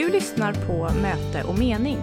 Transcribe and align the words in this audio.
Du 0.00 0.08
lyssnar 0.08 0.52
på 0.52 0.90
Möte 1.02 1.42
och 1.48 1.58
mening. 1.58 1.98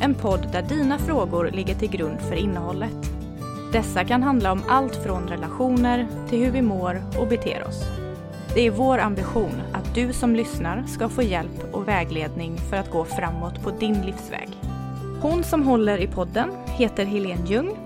En 0.00 0.14
podd 0.14 0.48
där 0.52 0.62
dina 0.62 0.98
frågor 0.98 1.50
ligger 1.50 1.74
till 1.74 1.90
grund 1.90 2.20
för 2.20 2.34
innehållet. 2.34 3.10
Dessa 3.72 4.04
kan 4.04 4.22
handla 4.22 4.52
om 4.52 4.62
allt 4.68 4.96
från 4.96 5.28
relationer 5.28 6.08
till 6.28 6.38
hur 6.38 6.50
vi 6.50 6.62
mår 6.62 7.02
och 7.18 7.28
beter 7.28 7.64
oss. 7.68 7.84
Det 8.54 8.66
är 8.66 8.70
vår 8.70 8.98
ambition 8.98 9.62
att 9.72 9.94
du 9.94 10.12
som 10.12 10.36
lyssnar 10.36 10.84
ska 10.86 11.08
få 11.08 11.22
hjälp 11.22 11.74
och 11.74 11.88
vägledning 11.88 12.58
för 12.70 12.76
att 12.76 12.90
gå 12.90 13.04
framåt 13.04 13.62
på 13.62 13.70
din 13.70 14.02
livsväg. 14.02 14.48
Hon 15.20 15.44
som 15.44 15.62
håller 15.62 15.98
i 15.98 16.06
podden 16.06 16.50
heter 16.66 17.04
Helene 17.04 17.46
Ljung 17.46 17.76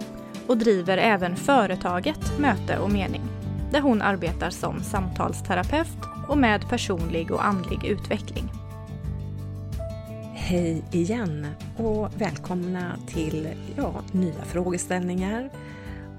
och 0.47 0.57
driver 0.57 0.99
även 0.99 1.37
företaget 1.37 2.39
Möte 2.39 2.79
och 2.79 2.93
mening 2.93 3.23
där 3.71 3.81
hon 3.81 4.03
arbetar 4.03 4.51
som 4.51 4.83
samtalsterapeut 4.83 5.99
och 6.29 6.39
med 6.39 6.69
personlig 6.69 7.31
och 7.31 7.45
andlig 7.45 7.85
utveckling. 7.85 8.62
Hej 10.45 10.85
igen 10.93 11.47
och 11.77 12.21
välkomna 12.21 12.99
till 13.07 13.49
ja, 13.77 14.05
nya 14.13 14.45
frågeställningar 14.45 15.51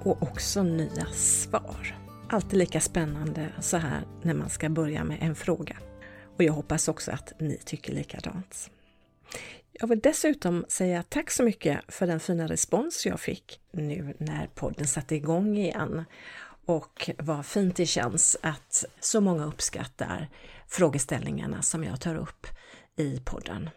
och 0.04 0.24
också 0.24 0.64
nya 0.64 1.06
svar. 1.14 1.96
Alltid 2.30 2.60
lika 2.60 2.82
spännande 2.82 3.50
så 3.62 3.78
här 3.78 4.04
när 4.22 4.34
man 4.34 4.50
ska 4.50 4.70
börja 4.70 5.04
med 5.04 5.18
en 5.22 5.36
fråga. 5.36 5.78
Och 6.38 6.44
jag 6.44 6.54
hoppas 6.54 6.88
också 6.88 7.12
att 7.12 7.34
ni 7.40 7.58
tycker 7.58 7.94
likadant. 7.94 8.70
Jag 9.72 9.88
vill 9.88 10.00
dessutom 10.00 10.66
säga 10.68 11.04
tack 11.04 11.32
så 11.32 11.44
mycket 11.44 11.80
för 11.88 12.08
den 12.08 12.20
fina 12.20 12.48
respons 12.48 13.06
jag 13.06 13.20
fick 13.20 13.60
nu 13.72 14.16
när 14.18 14.48
podden 14.56 14.88
satte 14.88 15.16
igång 15.16 15.58
igen 15.58 16.06
och 16.66 17.10
vad 17.18 17.46
fint 17.46 17.76
det 17.76 17.86
känns 17.86 18.38
att 18.42 18.86
så 19.00 19.22
många 19.22 19.46
uppskattar 19.46 20.30
frågeställningarna 20.68 21.62
som 21.62 21.84
jag 21.84 22.02
tar 22.02 22.16
upp 22.16 22.48
i 22.96 23.20
podden. 23.26 23.70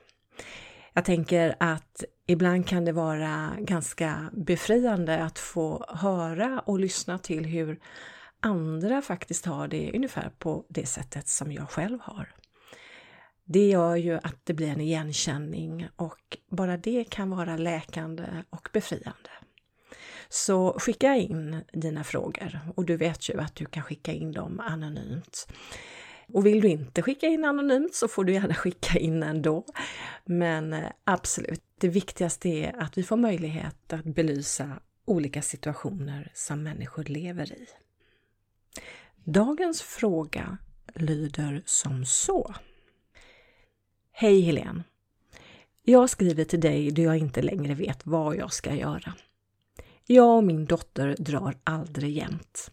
Jag 0.93 1.05
tänker 1.05 1.57
att 1.61 2.05
ibland 2.27 2.69
kan 2.69 2.85
det 2.85 2.93
vara 2.93 3.57
ganska 3.59 4.31
befriande 4.33 5.25
att 5.25 5.39
få 5.39 5.85
höra 5.89 6.63
och 6.67 6.81
lyssna 6.81 7.19
till 7.19 7.45
hur 7.45 7.81
andra 8.41 9.03
faktiskt 9.03 9.47
har 9.47 9.69
det 9.69 9.93
ungefär 9.95 10.31
på 10.39 10.65
det 10.69 10.87
sättet 10.87 11.29
som 11.29 11.53
jag 11.53 11.71
själv 11.71 11.99
har. 12.03 12.35
Det 13.45 13.69
gör 13.69 13.97
ju 13.97 14.15
att 14.23 14.41
det 14.45 14.55
blir 14.55 14.69
en 14.69 14.81
igenkänning 14.81 15.89
och 15.97 16.39
bara 16.51 16.77
det 16.77 17.05
kan 17.11 17.31
vara 17.31 17.57
läkande 17.57 18.25
och 18.51 18.69
befriande. 18.73 19.31
Så 20.29 20.79
skicka 20.79 21.15
in 21.15 21.65
dina 21.73 22.05
frågor 22.05 22.61
och 22.77 22.85
du 22.85 22.97
vet 22.97 23.29
ju 23.29 23.41
att 23.41 23.55
du 23.55 23.65
kan 23.65 23.83
skicka 23.83 24.13
in 24.13 24.33
dem 24.33 24.61
anonymt. 24.61 25.49
Och 26.33 26.47
vill 26.47 26.61
du 26.61 26.69
inte 26.69 27.03
skicka 27.03 27.27
in 27.27 27.45
anonymt 27.45 27.95
så 27.95 28.09
får 28.09 28.25
du 28.25 28.33
gärna 28.33 28.55
skicka 28.65 28.99
in 28.99 29.23
ändå. 29.23 29.65
Men 30.25 30.73
eh, 30.73 30.91
absolut, 31.05 31.63
det 31.81 31.89
viktigaste 31.89 32.49
är 32.49 32.83
att 32.83 32.99
vi 32.99 33.03
får 33.03 33.17
möjlighet 33.17 33.93
att 33.93 34.05
belysa 34.05 34.81
olika 35.05 35.43
situationer 35.43 36.31
som 36.35 36.63
människor 36.63 37.05
lever 37.05 37.53
i. 37.53 37.67
Dagens 39.25 39.83
fråga 39.83 40.59
lyder 40.95 41.63
som 41.65 42.05
så. 42.05 42.55
Hej 44.13 44.41
Helene! 44.41 44.83
Jag 45.83 46.11
skriver 46.11 46.45
till 46.45 46.61
dig 46.61 46.91
då 46.91 47.03
jag 47.03 47.17
inte 47.17 47.43
längre 47.43 47.75
vet 47.75 48.07
vad 48.07 48.37
jag 48.37 48.53
ska 48.53 48.75
göra. 48.75 49.15
Jag 50.07 50.37
och 50.37 50.45
min 50.45 50.65
dotter 50.65 51.17
drar 51.19 51.55
aldrig 51.65 52.17
jämt. 52.17 52.71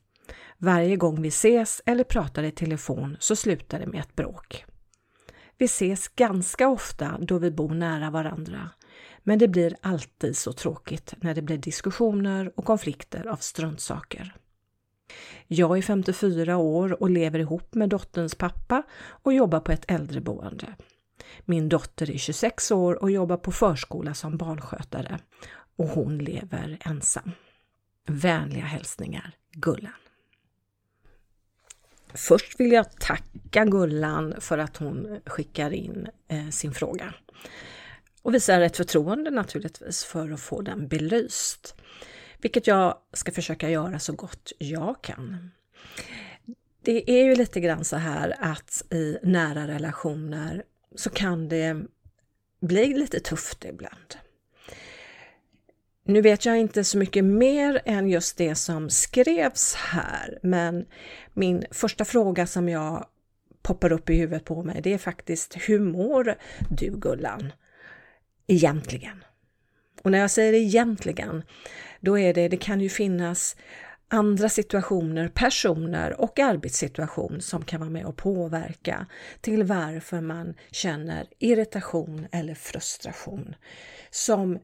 Varje 0.64 0.96
gång 0.96 1.22
vi 1.22 1.28
ses 1.28 1.82
eller 1.86 2.04
pratar 2.04 2.44
i 2.44 2.52
telefon 2.52 3.18
så 3.20 3.36
slutar 3.36 3.80
det 3.80 3.88
med 3.88 4.00
ett 4.00 4.16
bråk. 4.16 4.66
Vi 5.58 5.66
ses 5.66 6.08
ganska 6.08 6.68
ofta 6.68 7.18
då 7.22 7.38
vi 7.38 7.52
bor 7.52 7.74
nära 7.74 8.10
varandra, 8.10 8.70
men 9.24 9.40
det 9.40 9.48
blir 9.48 9.76
alltid 9.82 10.38
så 10.38 10.54
tråkigt 10.54 11.14
när 11.22 11.36
det 11.36 11.42
blir 11.42 11.58
diskussioner 11.58 12.52
och 12.56 12.66
konflikter 12.66 13.28
av 13.28 13.36
struntsaker. 13.36 14.36
Jag 15.48 15.78
är 15.78 15.82
54 15.82 16.58
år 16.58 17.02
och 17.02 17.10
lever 17.10 17.40
ihop 17.40 17.74
med 17.74 17.90
dotterns 17.90 18.36
pappa 18.36 18.84
och 19.08 19.34
jobbar 19.34 19.60
på 19.60 19.72
ett 19.72 19.92
äldreboende. 19.92 20.76
Min 21.46 21.70
dotter 21.70 22.12
är 22.12 22.18
26 22.18 22.72
år 22.72 23.04
och 23.04 23.12
jobbar 23.12 23.38
på 23.38 23.52
förskola 23.52 24.14
som 24.14 24.38
barnskötare 24.38 25.20
och 25.76 25.88
hon 25.88 26.18
lever 26.18 26.78
ensam. 26.86 27.32
Vänliga 28.08 28.66
hälsningar 28.66 29.36
Gullan. 29.52 30.03
Först 32.16 32.60
vill 32.60 32.72
jag 32.72 33.00
tacka 33.00 33.66
Gullan 33.66 34.36
för 34.40 34.58
att 34.58 34.78
hon 34.78 35.20
skickar 35.26 35.72
in 35.72 36.08
eh, 36.28 36.50
sin 36.50 36.74
fråga 36.74 37.14
och 38.22 38.34
visar 38.34 38.62
ett 38.62 38.78
förtroende 38.78 39.32
naturligtvis 39.32 40.04
för 40.04 40.32
att 40.32 40.40
få 40.40 40.62
den 40.62 40.88
belyst, 40.88 41.76
vilket 42.42 42.68
jag 42.68 42.98
ska 43.14 43.32
försöka 43.32 43.70
göra 43.70 44.00
så 44.00 44.14
gott 44.14 44.52
jag 44.58 45.04
kan. 45.04 45.52
Det 46.82 47.12
är 47.12 47.24
ju 47.24 47.36
lite 47.36 47.60
grann 47.60 47.84
så 47.84 47.96
här 47.96 48.36
att 48.40 48.84
i 48.94 49.18
nära 49.24 49.68
relationer 49.68 50.64
så 50.96 51.10
kan 51.10 51.50
det 51.50 51.82
bli 52.62 52.94
lite 52.94 53.20
tufft 53.20 53.66
ibland. 53.66 54.16
Nu 56.06 56.22
vet 56.22 56.46
jag 56.46 56.60
inte 56.60 56.84
så 56.84 56.98
mycket 56.98 57.24
mer 57.24 57.82
än 57.86 58.10
just 58.10 58.38
det 58.38 58.56
som 58.56 58.90
skrevs 58.90 59.76
här, 59.76 60.40
men 60.42 60.86
min 61.34 61.66
första 61.72 62.06
fråga 62.06 62.48
som 62.48 62.70
jag 62.70 63.06
poppar 63.62 63.92
upp 63.92 64.10
i 64.10 64.16
huvudet 64.16 64.46
på 64.46 64.64
mig, 64.64 64.82
det 64.84 64.94
är 64.94 64.98
faktiskt 64.98 65.56
hur 65.56 65.80
mår 65.80 66.36
du 66.70 66.92
Gullan? 66.98 67.54
Egentligen. 68.48 69.24
Och 70.02 70.12
när 70.12 70.20
jag 70.20 70.32
säger 70.32 70.54
egentligen, 70.54 71.44
då 72.00 72.20
är 72.20 72.34
det, 72.34 72.48
det 72.48 72.58
kan 72.58 72.82
ju 72.82 72.90
finnas 72.90 73.56
andra 74.08 74.50
situationer, 74.50 75.28
personer 75.28 76.22
och 76.22 76.40
arbetssituation 76.40 77.42
som 77.42 77.66
kan 77.66 77.80
vara 77.80 77.90
med 77.90 78.06
och 78.06 78.18
påverka 78.18 79.06
till 79.42 79.64
varför 79.64 80.22
man 80.22 80.54
känner 80.72 81.28
irritation 81.40 82.28
eller 82.32 82.56
frustration 82.56 83.56
som 84.12 84.60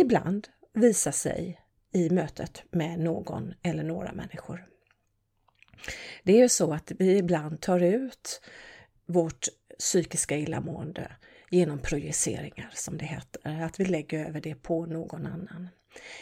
ibland 0.00 0.48
visar 0.74 1.12
sig 1.12 1.60
i 1.92 2.10
mötet 2.10 2.62
med 2.70 2.98
någon 2.98 3.54
eller 3.62 3.82
några 3.82 4.12
människor. 4.12 4.66
Det 6.22 6.32
är 6.32 6.38
ju 6.38 6.48
så 6.48 6.72
att 6.72 6.92
vi 6.98 7.16
ibland 7.18 7.60
tar 7.60 7.80
ut 7.80 8.40
vårt 9.06 9.46
psykiska 9.78 10.36
illamående 10.36 11.12
genom 11.50 11.78
projiceringar 11.78 12.70
som 12.74 12.98
det 12.98 13.04
heter, 13.04 13.62
att 13.62 13.80
vi 13.80 13.84
lägger 13.84 14.26
över 14.26 14.40
det 14.40 14.54
på 14.54 14.86
någon 14.86 15.26
annan. 15.26 15.68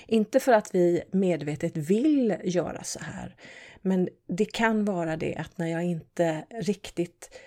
Inte 0.07 0.41
för 0.41 0.53
att 0.53 0.75
vi 0.75 1.03
medvetet 1.13 1.77
vill 1.77 2.37
göra 2.45 2.85
så 2.85 2.99
här, 2.99 3.37
men 3.83 4.09
det 4.27 4.45
kan 4.45 4.85
vara 4.85 5.17
det 5.17 5.37
att 5.37 5.59
när 5.59 5.67
jag 5.67 5.85
inte 5.85 6.45
riktigt 6.51 7.41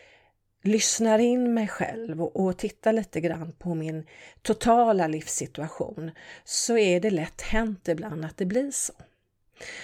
lyssnar 0.61 1.19
in 1.19 1.53
mig 1.53 1.67
själv 1.67 2.21
och, 2.21 2.45
och 2.45 2.57
tittar 2.57 2.93
lite 2.93 3.21
grann 3.21 3.51
på 3.59 3.75
min 3.75 4.05
totala 4.41 5.07
livssituation 5.07 6.11
så 6.43 6.77
är 6.77 6.99
det 6.99 7.09
lätt 7.09 7.41
hänt 7.41 7.87
ibland 7.87 8.25
att 8.25 8.37
det 8.37 8.45
blir 8.45 8.71
så. 8.71 8.93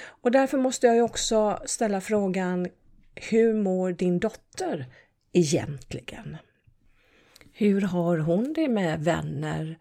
Och 0.06 0.31
därför 0.31 0.58
måste 0.58 0.88
jag 0.88 0.96
ju 0.96 1.02
också 1.02 1.59
ställa 1.66 2.02
frågan 2.02 2.68
Hur 3.16 3.53
mår 3.53 3.91
din 3.91 4.19
dotter 4.19 4.85
egentligen? 5.34 6.38
Hur 7.53 7.81
har 7.81 8.18
hon 8.18 8.53
det 8.53 8.68
med 8.68 9.03
vänner? 9.03 9.80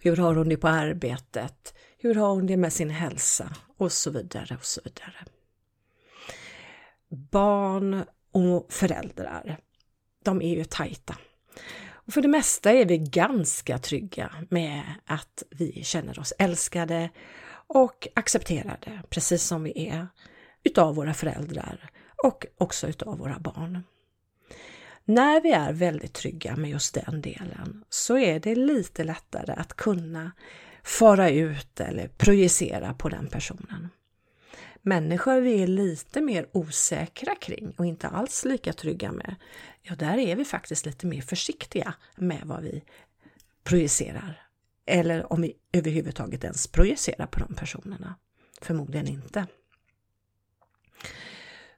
Hur 0.00 0.16
har 0.16 0.34
hon 0.34 0.48
det 0.48 0.56
på 0.56 0.68
arbetet? 0.68 1.74
Hur 1.98 2.14
har 2.14 2.28
hon 2.28 2.46
det 2.46 2.56
med 2.56 2.72
sin 2.72 2.90
hälsa? 2.90 3.56
Och 3.76 3.92
så 3.92 4.10
vidare 4.10 4.54
och 4.54 4.64
så 4.64 4.80
vidare. 4.84 5.24
Barn 7.08 8.04
och 8.32 8.72
föräldrar 8.72 9.58
de 10.28 10.42
är 10.42 10.56
ju 10.56 10.64
tajta. 10.64 11.16
Och 11.90 12.12
för 12.12 12.22
det 12.22 12.28
mesta 12.28 12.72
är 12.72 12.86
vi 12.86 12.98
ganska 12.98 13.78
trygga 13.78 14.32
med 14.48 14.82
att 15.06 15.42
vi 15.50 15.84
känner 15.84 16.18
oss 16.18 16.32
älskade 16.38 17.10
och 17.66 18.08
accepterade 18.14 19.02
precis 19.08 19.42
som 19.42 19.62
vi 19.62 19.88
är 19.88 20.08
utav 20.62 20.94
våra 20.94 21.14
föräldrar 21.14 21.90
och 22.24 22.46
också 22.58 22.88
utav 22.88 23.18
våra 23.18 23.38
barn. 23.38 23.82
När 25.04 25.40
vi 25.40 25.52
är 25.52 25.72
väldigt 25.72 26.14
trygga 26.14 26.56
med 26.56 26.70
just 26.70 26.94
den 26.94 27.22
delen 27.22 27.84
så 27.88 28.18
är 28.18 28.40
det 28.40 28.54
lite 28.54 29.04
lättare 29.04 29.52
att 29.52 29.74
kunna 29.74 30.32
fara 30.82 31.30
ut 31.30 31.80
eller 31.80 32.08
projicera 32.08 32.94
på 32.94 33.08
den 33.08 33.26
personen. 33.26 33.88
Människor 34.82 35.40
vi 35.40 35.62
är 35.62 35.66
lite 35.66 36.20
mer 36.20 36.48
osäkra 36.52 37.34
kring 37.34 37.74
och 37.78 37.86
inte 37.86 38.08
alls 38.08 38.44
lika 38.44 38.72
trygga 38.72 39.12
med, 39.12 39.34
ja 39.82 39.94
där 39.94 40.18
är 40.18 40.36
vi 40.36 40.44
faktiskt 40.44 40.86
lite 40.86 41.06
mer 41.06 41.20
försiktiga 41.20 41.94
med 42.16 42.42
vad 42.44 42.62
vi 42.62 42.84
projicerar. 43.64 44.42
Eller 44.86 45.32
om 45.32 45.42
vi 45.42 45.56
överhuvudtaget 45.72 46.44
ens 46.44 46.66
projicerar 46.66 47.26
på 47.26 47.40
de 47.40 47.54
personerna. 47.54 48.14
Förmodligen 48.60 49.08
inte. 49.08 49.46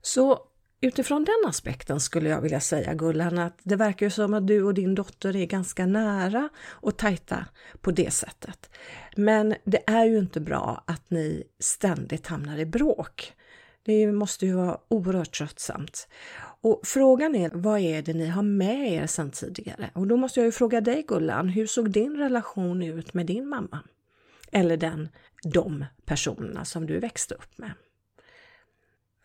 Så 0.03 0.50
utifrån 0.81 1.25
den 1.25 1.49
aspekten 1.49 2.01
skulle 2.01 2.29
jag 2.29 2.41
vilja 2.41 2.61
säga 2.61 2.95
Gullan 2.95 3.39
att 3.39 3.59
det 3.63 3.77
verkar 3.77 4.07
ju 4.07 4.11
som 4.11 4.35
att 4.35 4.47
du 4.47 4.63
och 4.63 4.75
din 4.75 4.95
dotter 4.95 5.37
är 5.37 5.47
ganska 5.47 5.87
nära 5.87 6.49
och 6.69 6.97
tajta 6.97 7.47
på 7.81 7.91
det 7.91 8.11
sättet. 8.11 8.71
Men 9.17 9.55
det 9.65 9.83
är 9.87 10.05
ju 10.05 10.19
inte 10.19 10.41
bra 10.41 10.85
att 10.87 11.11
ni 11.11 11.45
ständigt 11.59 12.27
hamnar 12.27 12.59
i 12.59 12.67
bråk. 12.67 13.33
Det 13.83 14.13
måste 14.13 14.47
ju 14.47 14.53
vara 14.53 14.79
oerhört 14.89 15.35
tröttsamt. 15.39 16.09
Och 16.63 16.81
frågan 16.85 17.35
är, 17.35 17.51
vad 17.55 17.81
är 17.81 18.03
det 18.03 18.15
ni 18.15 18.27
har 18.27 18.43
med 18.43 18.93
er 18.93 19.07
sedan 19.07 19.31
tidigare? 19.31 19.91
Och 19.95 20.07
då 20.07 20.17
måste 20.17 20.41
jag 20.41 20.45
ju 20.45 20.53
fråga 20.53 20.81
dig 20.81 21.05
Gullan, 21.09 21.49
hur 21.49 21.67
såg 21.67 21.91
din 21.91 22.17
relation 22.17 22.83
ut 22.83 23.15
med 23.15 23.27
din 23.27 23.49
mamma? 23.49 23.79
Eller 24.53 24.77
den, 24.77 25.09
de 25.43 25.85
personerna 26.05 26.65
som 26.65 26.87
du 26.87 26.99
växte 26.99 27.35
upp 27.35 27.59
med? 27.59 27.73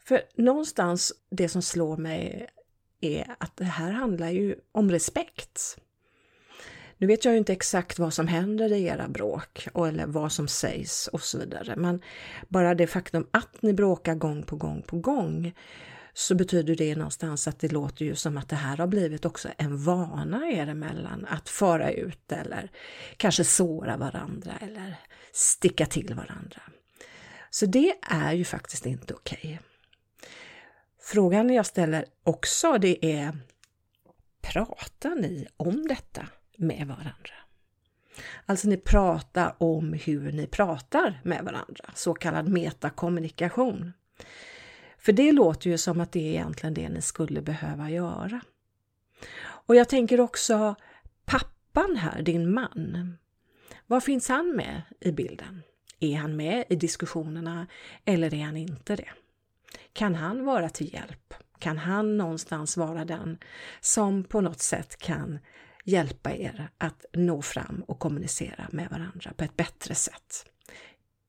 För 0.07 0.21
någonstans, 0.35 1.13
det 1.29 1.49
som 1.49 1.61
slår 1.61 1.97
mig 1.97 2.47
är 3.01 3.35
att 3.37 3.57
det 3.57 3.63
här 3.63 3.91
handlar 3.91 4.29
ju 4.29 4.55
om 4.71 4.91
respekt. 4.91 5.77
Nu 6.97 7.07
vet 7.07 7.25
jag 7.25 7.31
ju 7.31 7.37
inte 7.37 7.53
exakt 7.53 7.99
vad 7.99 8.13
som 8.13 8.27
händer 8.27 8.73
i 8.73 8.83
era 8.83 9.07
bråk 9.07 9.67
eller 9.75 10.05
vad 10.05 10.31
som 10.31 10.47
sägs 10.47 11.07
och 11.07 11.21
så 11.21 11.37
vidare, 11.37 11.75
men 11.75 12.01
bara 12.47 12.75
det 12.75 12.87
faktum 12.87 13.27
att 13.31 13.61
ni 13.61 13.73
bråkar 13.73 14.15
gång 14.15 14.43
på 14.43 14.55
gång 14.55 14.81
på 14.81 14.97
gång 14.97 15.53
så 16.13 16.35
betyder 16.35 16.75
det 16.75 16.95
någonstans 16.95 17.47
att 17.47 17.59
det 17.59 17.71
låter 17.71 18.05
ju 18.05 18.15
som 18.15 18.37
att 18.37 18.49
det 18.49 18.55
här 18.55 18.77
har 18.77 18.87
blivit 18.87 19.25
också 19.25 19.49
en 19.57 19.83
vana 19.83 20.47
er 20.51 20.67
emellan 20.67 21.25
att 21.29 21.49
föra 21.49 21.91
ut 21.91 22.31
eller 22.31 22.71
kanske 23.17 23.43
såra 23.43 23.97
varandra 23.97 24.53
eller 24.61 24.95
sticka 25.31 25.85
till 25.85 26.13
varandra. 26.13 26.61
Så 27.49 27.65
det 27.65 27.93
är 28.01 28.33
ju 28.33 28.45
faktiskt 28.45 28.85
inte 28.85 29.13
okej. 29.13 29.39
Okay. 29.43 29.74
Frågan 31.07 31.49
jag 31.49 31.65
ställer 31.65 32.05
också 32.23 32.77
det 32.77 33.05
är 33.05 33.37
Pratar 34.41 35.15
ni 35.15 35.47
om 35.57 35.87
detta 35.87 36.27
med 36.57 36.87
varandra? 36.87 37.33
Alltså 38.45 38.67
ni 38.67 38.77
pratar 38.77 39.55
om 39.57 39.93
hur 39.93 40.31
ni 40.31 40.47
pratar 40.47 41.21
med 41.23 41.43
varandra, 41.43 41.91
så 41.95 42.13
kallad 42.13 42.47
metakommunikation. 42.47 43.93
För 44.97 45.11
det 45.11 45.31
låter 45.31 45.69
ju 45.69 45.77
som 45.77 46.01
att 46.01 46.11
det 46.11 46.19
är 46.19 46.31
egentligen 46.31 46.73
det 46.73 46.89
ni 46.89 47.01
skulle 47.01 47.41
behöva 47.41 47.89
göra. 47.89 48.41
Och 49.39 49.75
jag 49.75 49.89
tänker 49.89 50.19
också 50.19 50.75
pappan 51.25 51.95
här, 51.95 52.21
din 52.21 52.53
man. 52.53 53.17
vad 53.87 54.03
finns 54.03 54.29
han 54.29 54.55
med 54.55 54.81
i 54.99 55.11
bilden? 55.11 55.63
Är 55.99 56.15
han 56.15 56.35
med 56.35 56.65
i 56.69 56.75
diskussionerna 56.75 57.67
eller 58.05 58.33
är 58.33 58.43
han 58.43 58.57
inte 58.57 58.95
det? 58.95 59.09
Kan 59.95 60.15
han 60.15 60.45
vara 60.45 60.69
till 60.69 60.93
hjälp? 60.93 61.33
Kan 61.59 61.77
han 61.77 62.17
någonstans 62.17 62.77
vara 62.77 63.05
den 63.05 63.37
som 63.79 64.23
på 64.23 64.41
något 64.41 64.61
sätt 64.61 64.97
kan 64.97 65.39
hjälpa 65.83 66.33
er 66.33 66.69
att 66.77 67.05
nå 67.13 67.41
fram 67.41 67.83
och 67.87 67.99
kommunicera 67.99 68.67
med 68.71 68.89
varandra 68.89 69.33
på 69.37 69.43
ett 69.43 69.57
bättre 69.57 69.95
sätt? 69.95 70.45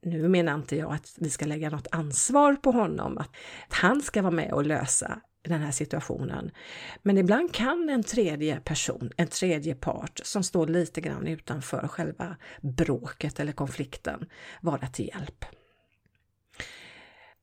Nu 0.03 0.29
menar 0.29 0.55
inte 0.55 0.77
jag 0.77 0.93
att 0.93 1.15
vi 1.19 1.31
ska 1.31 1.47
lägga 1.47 1.71
något 1.71 1.87
ansvar 1.91 2.55
på 2.55 2.71
honom, 2.71 3.19
att 3.19 3.37
han 3.69 4.03
ska 4.03 4.23
vara 4.23 4.35
med 4.35 4.53
och 4.53 4.67
lösa 4.67 5.21
den 5.43 5.61
här 5.61 5.73
situationen. 5.73 6.51
Men 7.03 7.19
ibland 7.19 7.55
kan 7.55 7.89
en 7.89 8.03
tredje 8.03 8.61
person, 8.61 9.11
en 9.17 9.29
tredje 9.29 9.75
part 9.75 10.21
som 10.25 10.43
står 10.43 10.67
lite 10.67 11.01
grann 11.01 11.27
utanför 11.27 11.89
själva 11.89 12.37
bråket 12.61 13.41
eller 13.41 13.53
konflikten 13.53 14.29
vara 14.61 14.87
till 14.87 15.07
hjälp. 15.07 15.45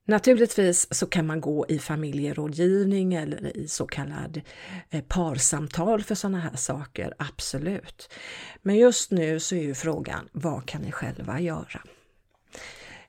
Naturligtvis 0.06 0.88
så 0.94 1.06
kan 1.06 1.26
man 1.26 1.42
gå 1.42 1.66
i 1.70 1.80
familjerådgivning 1.80 3.14
eller 3.14 3.58
i 3.58 3.68
så 3.68 3.88
kallad 3.88 4.42
eh, 4.90 5.04
parsamtal 5.04 6.04
för 6.04 6.16
sådana 6.16 6.40
här 6.40 6.56
saker, 6.56 7.14
absolut. 7.20 8.14
Men 8.62 8.76
just 8.76 9.12
nu 9.12 9.40
så 9.40 9.56
är 9.56 9.64
ju 9.64 9.76
frågan, 9.76 10.30
vad 10.32 10.66
kan 10.66 10.82
ni 10.82 10.92
själva 10.92 11.40
göra? 11.40 11.82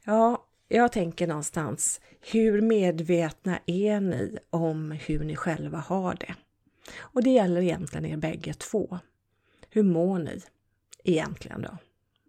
Ja, 0.04 0.46
jag 0.68 0.92
tänker 0.92 1.26
någonstans, 1.26 2.00
hur 2.20 2.60
medvetna 2.60 3.58
är 3.66 4.00
ni 4.00 4.38
om 4.50 4.90
hur 4.90 5.24
ni 5.24 5.36
själva 5.36 5.78
har 5.78 6.14
det? 6.14 6.34
Och 6.98 7.22
det 7.22 7.30
gäller 7.30 7.60
egentligen 7.60 8.06
er 8.06 8.16
bägge 8.16 8.54
två. 8.54 8.98
Hur 9.70 9.82
mår 9.82 10.18
ni 10.18 10.40
egentligen 11.04 11.62
då? 11.62 11.78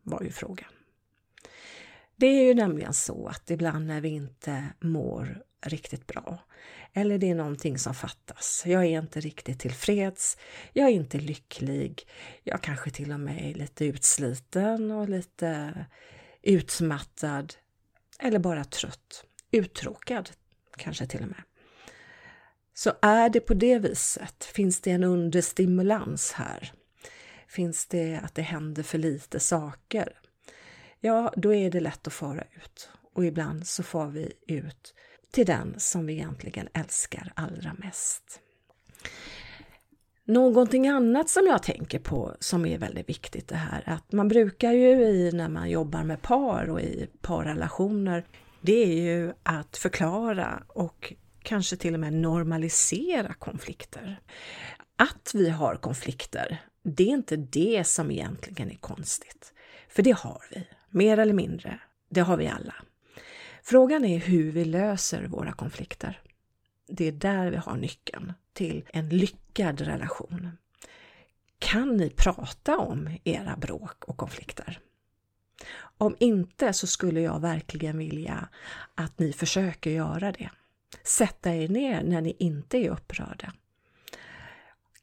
Var 0.03 0.21
ju 0.21 0.31
frågan. 0.31 0.74
Det 2.15 2.27
är 2.27 2.43
ju 2.43 2.53
nämligen 2.53 2.93
så 2.93 3.27
att 3.27 3.51
ibland 3.51 3.87
när 3.87 4.01
vi 4.01 4.09
inte 4.09 4.63
mår 4.79 5.43
riktigt 5.65 6.07
bra 6.07 6.39
eller 6.97 7.17
det 7.17 7.29
är 7.29 7.35
någonting 7.35 7.77
som 7.77 7.95
fattas. 7.95 8.63
Jag 8.65 8.85
är 8.85 8.99
inte 8.99 9.19
riktigt 9.19 9.59
tillfreds. 9.59 10.37
Jag 10.73 10.87
är 10.87 10.91
inte 10.91 11.17
lycklig. 11.17 12.07
Jag 12.43 12.61
kanske 12.61 12.89
till 12.89 13.11
och 13.11 13.19
med 13.19 13.49
är 13.49 13.53
lite 13.53 13.85
utsliten 13.85 14.91
och 14.91 15.09
lite 15.09 15.73
utmattad 16.41 17.53
eller 18.19 18.39
bara 18.39 18.63
trött. 18.63 19.25
Uttråkad 19.51 20.29
kanske 20.77 21.07
till 21.07 21.21
och 21.21 21.27
med. 21.27 21.43
Så 22.73 22.93
är 23.01 23.29
det 23.29 23.39
på 23.39 23.53
det 23.53 23.79
viset, 23.79 24.43
finns 24.43 24.81
det 24.81 24.91
en 24.91 25.03
understimulans 25.03 26.31
här? 26.31 26.73
Finns 27.47 27.85
det 27.85 28.19
att 28.23 28.35
det 28.35 28.41
händer 28.41 28.83
för 28.83 28.97
lite 28.97 29.39
saker? 29.39 30.19
Ja, 31.05 31.33
då 31.35 31.53
är 31.53 31.71
det 31.71 31.79
lätt 31.79 32.07
att 32.07 32.13
fara 32.13 32.41
ut. 32.41 32.89
Och 33.13 33.25
ibland 33.25 33.67
så 33.67 33.83
far 33.83 34.07
vi 34.07 34.33
ut 34.47 34.93
till 35.31 35.45
den 35.45 35.75
som 35.77 36.05
vi 36.05 36.13
egentligen 36.13 36.67
älskar 36.73 37.31
allra 37.35 37.73
mest. 37.73 38.39
Någonting 40.27 40.87
annat 40.87 41.29
som 41.29 41.47
jag 41.47 41.63
tänker 41.63 41.99
på 41.99 42.35
som 42.39 42.65
är 42.65 42.77
väldigt 42.77 43.09
viktigt 43.09 43.47
det 43.47 43.55
här 43.55 43.83
att 43.85 44.11
man 44.11 44.27
brukar 44.27 44.71
ju 44.71 44.89
i 44.89 45.31
när 45.31 45.49
man 45.49 45.69
jobbar 45.69 46.03
med 46.03 46.21
par 46.21 46.69
och 46.69 46.81
i 46.81 47.09
parrelationer 47.21 48.25
det 48.61 48.83
är 48.83 49.01
ju 49.01 49.33
att 49.43 49.77
förklara 49.77 50.63
och 50.67 51.13
kanske 51.43 51.75
till 51.77 51.93
och 51.93 51.99
med 51.99 52.13
normalisera 52.13 53.33
konflikter. 53.33 54.19
Att 54.95 55.31
vi 55.33 55.49
har 55.49 55.75
konflikter, 55.75 56.61
det 56.83 57.03
är 57.03 57.13
inte 57.13 57.35
det 57.35 57.87
som 57.87 58.11
egentligen 58.11 58.71
är 58.71 58.75
konstigt. 58.75 59.53
För 59.89 60.03
det 60.03 60.17
har 60.17 60.41
vi 60.51 60.67
mer 60.95 61.17
eller 61.17 61.33
mindre. 61.33 61.79
Det 62.09 62.21
har 62.21 62.37
vi 62.37 62.47
alla. 62.47 62.73
Frågan 63.63 64.05
är 64.05 64.19
hur 64.19 64.51
vi 64.51 64.65
löser 64.65 65.27
våra 65.27 65.51
konflikter. 65.51 66.21
Det 66.87 67.07
är 67.07 67.11
där 67.11 67.51
vi 67.51 67.57
har 67.57 67.77
nyckeln 67.77 68.33
till 68.53 68.85
en 68.93 69.09
lyckad 69.09 69.81
relation. 69.81 70.57
Kan 71.59 71.97
ni 71.97 72.09
prata 72.09 72.77
om 72.77 73.17
era 73.23 73.57
bråk 73.57 74.05
och 74.05 74.17
konflikter? 74.17 74.79
Om 75.97 76.15
inte 76.19 76.73
så 76.73 76.87
skulle 76.87 77.21
jag 77.21 77.39
verkligen 77.39 77.97
vilja 77.97 78.49
att 78.95 79.19
ni 79.19 79.33
försöker 79.33 79.91
göra 79.91 80.31
det. 80.31 80.49
Sätta 81.03 81.55
er 81.55 81.67
ner 81.67 82.03
när 82.03 82.21
ni 82.21 82.35
inte 82.39 82.77
är 82.77 82.89
upprörda. 82.89 83.53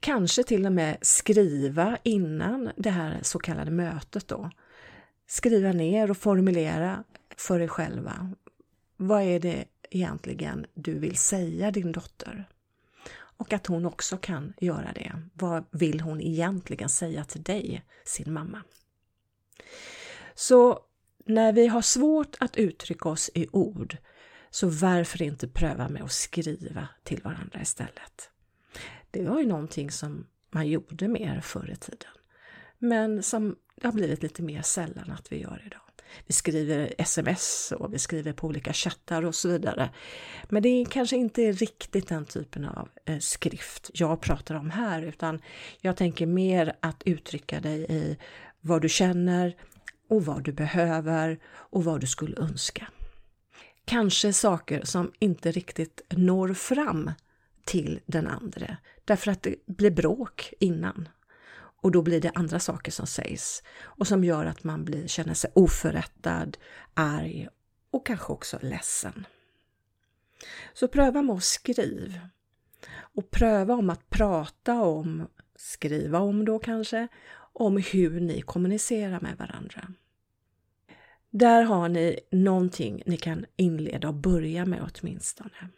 Kanske 0.00 0.42
till 0.42 0.66
och 0.66 0.72
med 0.72 0.98
skriva 1.02 1.98
innan 2.02 2.70
det 2.76 2.90
här 2.90 3.18
så 3.22 3.38
kallade 3.38 3.70
mötet 3.70 4.28
då 4.28 4.50
skriva 5.32 5.72
ner 5.72 6.10
och 6.10 6.16
formulera 6.16 7.04
för 7.36 7.60
er 7.60 7.68
själva. 7.68 8.30
Vad 8.96 9.22
är 9.22 9.40
det 9.40 9.64
egentligen 9.90 10.66
du 10.74 10.98
vill 10.98 11.16
säga 11.16 11.70
din 11.70 11.92
dotter? 11.92 12.48
Och 13.14 13.52
att 13.52 13.66
hon 13.66 13.86
också 13.86 14.16
kan 14.16 14.52
göra 14.60 14.92
det. 14.92 15.22
Vad 15.34 15.64
vill 15.70 16.00
hon 16.00 16.20
egentligen 16.20 16.88
säga 16.88 17.24
till 17.24 17.42
dig, 17.42 17.84
sin 18.04 18.32
mamma? 18.32 18.62
Så 20.34 20.80
när 21.26 21.52
vi 21.52 21.66
har 21.66 21.82
svårt 21.82 22.36
att 22.40 22.56
uttrycka 22.56 23.08
oss 23.08 23.30
i 23.34 23.48
ord, 23.52 23.96
så 24.50 24.68
varför 24.68 25.22
inte 25.22 25.48
pröva 25.48 25.88
med 25.88 26.02
att 26.02 26.12
skriva 26.12 26.88
till 27.02 27.22
varandra 27.22 27.60
istället? 27.62 28.30
Det 29.10 29.24
var 29.24 29.40
ju 29.40 29.46
någonting 29.46 29.90
som 29.90 30.26
man 30.50 30.68
gjorde 30.68 31.08
mer 31.08 31.40
förr 31.40 31.70
i 31.70 31.76
tiden, 31.76 32.10
men 32.78 33.22
som 33.22 33.56
det 33.80 33.86
har 33.86 33.92
blivit 33.92 34.22
lite 34.22 34.42
mer 34.42 34.62
sällan 34.62 35.10
att 35.10 35.32
vi 35.32 35.40
gör 35.40 35.62
idag. 35.66 35.80
Vi 36.26 36.32
skriver 36.32 36.94
sms 36.98 37.72
och 37.78 37.94
vi 37.94 37.98
skriver 37.98 38.32
på 38.32 38.46
olika 38.46 38.72
chattar 38.72 39.24
och 39.24 39.34
så 39.34 39.48
vidare. 39.48 39.90
Men 40.48 40.62
det 40.62 40.68
är 40.68 40.84
kanske 40.84 41.16
inte 41.16 41.52
riktigt 41.52 42.08
den 42.08 42.24
typen 42.24 42.64
av 42.64 42.88
eh, 43.04 43.18
skrift 43.18 43.90
jag 43.94 44.20
pratar 44.20 44.54
om 44.54 44.70
här, 44.70 45.02
utan 45.02 45.40
jag 45.80 45.96
tänker 45.96 46.26
mer 46.26 46.76
att 46.80 47.02
uttrycka 47.04 47.60
dig 47.60 47.86
i 47.88 48.18
vad 48.60 48.82
du 48.82 48.88
känner 48.88 49.56
och 50.08 50.24
vad 50.24 50.44
du 50.44 50.52
behöver 50.52 51.38
och 51.54 51.84
vad 51.84 52.00
du 52.00 52.06
skulle 52.06 52.36
önska. 52.36 52.86
Kanske 53.84 54.32
saker 54.32 54.84
som 54.84 55.12
inte 55.18 55.52
riktigt 55.52 56.02
når 56.10 56.54
fram 56.54 57.10
till 57.64 58.00
den 58.06 58.26
andra 58.26 58.76
därför 59.04 59.30
att 59.30 59.42
det 59.42 59.66
blir 59.66 59.90
bråk 59.90 60.52
innan 60.58 61.08
och 61.82 61.90
då 61.90 62.02
blir 62.02 62.20
det 62.20 62.30
andra 62.34 62.60
saker 62.60 62.92
som 62.92 63.06
sägs 63.06 63.62
och 63.80 64.06
som 64.06 64.24
gör 64.24 64.46
att 64.46 64.64
man 64.64 64.84
blir, 64.84 65.06
känner 65.06 65.34
sig 65.34 65.50
oförrättad, 65.54 66.58
arg 66.94 67.48
och 67.90 68.06
kanske 68.06 68.32
också 68.32 68.58
ledsen. 68.62 69.26
Så 70.74 70.88
pröva 70.88 71.22
med 71.22 71.36
att 71.36 71.44
skriva 71.44 72.20
Och 72.92 73.30
pröva 73.30 73.74
om 73.74 73.90
att 73.90 74.10
prata 74.10 74.82
om, 74.82 75.28
skriva 75.56 76.18
om 76.18 76.44
då 76.44 76.58
kanske, 76.58 77.08
om 77.52 77.76
hur 77.76 78.20
ni 78.20 78.40
kommunicerar 78.40 79.20
med 79.20 79.36
varandra. 79.36 79.92
Där 81.30 81.62
har 81.62 81.88
ni 81.88 82.20
någonting 82.30 83.02
ni 83.06 83.16
kan 83.16 83.46
inleda 83.56 84.08
och 84.08 84.14
börja 84.14 84.66
med 84.66 84.90
åtminstone. 84.94 85.68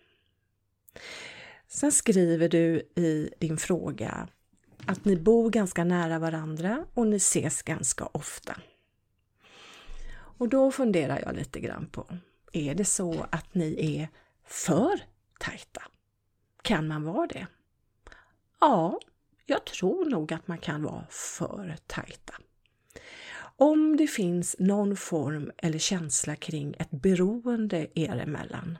Sen 1.68 1.92
skriver 1.92 2.48
du 2.48 2.76
i 2.96 3.30
din 3.38 3.56
fråga 3.56 4.28
att 4.86 5.04
ni 5.04 5.16
bor 5.16 5.50
ganska 5.50 5.84
nära 5.84 6.18
varandra 6.18 6.86
och 6.94 7.06
ni 7.06 7.16
ses 7.16 7.62
ganska 7.62 8.06
ofta. 8.06 8.56
Och 10.14 10.48
då 10.48 10.70
funderar 10.70 11.20
jag 11.26 11.36
lite 11.36 11.60
grann 11.60 11.86
på, 11.86 12.06
är 12.52 12.74
det 12.74 12.84
så 12.84 13.26
att 13.30 13.54
ni 13.54 13.98
är 13.98 14.08
för 14.44 15.00
tajta? 15.38 15.82
Kan 16.62 16.88
man 16.88 17.04
vara 17.04 17.26
det? 17.26 17.46
Ja, 18.60 18.98
jag 19.46 19.64
tror 19.64 20.04
nog 20.04 20.32
att 20.32 20.48
man 20.48 20.58
kan 20.58 20.82
vara 20.82 21.06
för 21.10 21.76
tajta. 21.86 22.34
Om 23.56 23.96
det 23.96 24.06
finns 24.06 24.56
någon 24.58 24.96
form 24.96 25.50
eller 25.56 25.78
känsla 25.78 26.36
kring 26.36 26.74
ett 26.78 26.90
beroende 26.90 27.86
er 27.94 28.16
emellan, 28.16 28.78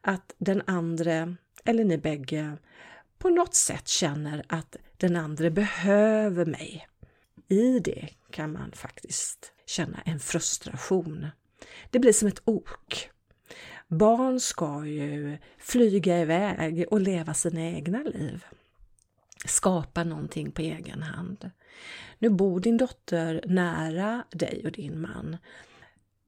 att 0.00 0.34
den 0.38 0.62
andra 0.66 1.36
eller 1.64 1.84
ni 1.84 1.98
bägge 1.98 2.56
på 3.18 3.28
något 3.28 3.54
sätt 3.54 3.88
känner 3.88 4.44
att 4.46 4.76
den 5.02 5.16
andra 5.16 5.50
behöver 5.50 6.46
mig. 6.46 6.86
I 7.48 7.78
det 7.78 8.08
kan 8.30 8.52
man 8.52 8.72
faktiskt 8.72 9.52
känna 9.66 10.00
en 10.04 10.20
frustration. 10.20 11.26
Det 11.90 11.98
blir 11.98 12.12
som 12.12 12.28
ett 12.28 12.42
ok. 12.44 13.10
Barn 13.88 14.40
ska 14.40 14.86
ju 14.86 15.38
flyga 15.58 16.20
iväg 16.20 16.86
och 16.90 17.00
leva 17.00 17.34
sina 17.34 17.60
egna 17.60 17.98
liv. 17.98 18.44
Skapa 19.44 20.04
någonting 20.04 20.52
på 20.52 20.62
egen 20.62 21.02
hand. 21.02 21.50
Nu 22.18 22.30
bor 22.30 22.60
din 22.60 22.76
dotter 22.76 23.44
nära 23.46 24.24
dig 24.30 24.62
och 24.64 24.72
din 24.72 25.00
man. 25.00 25.36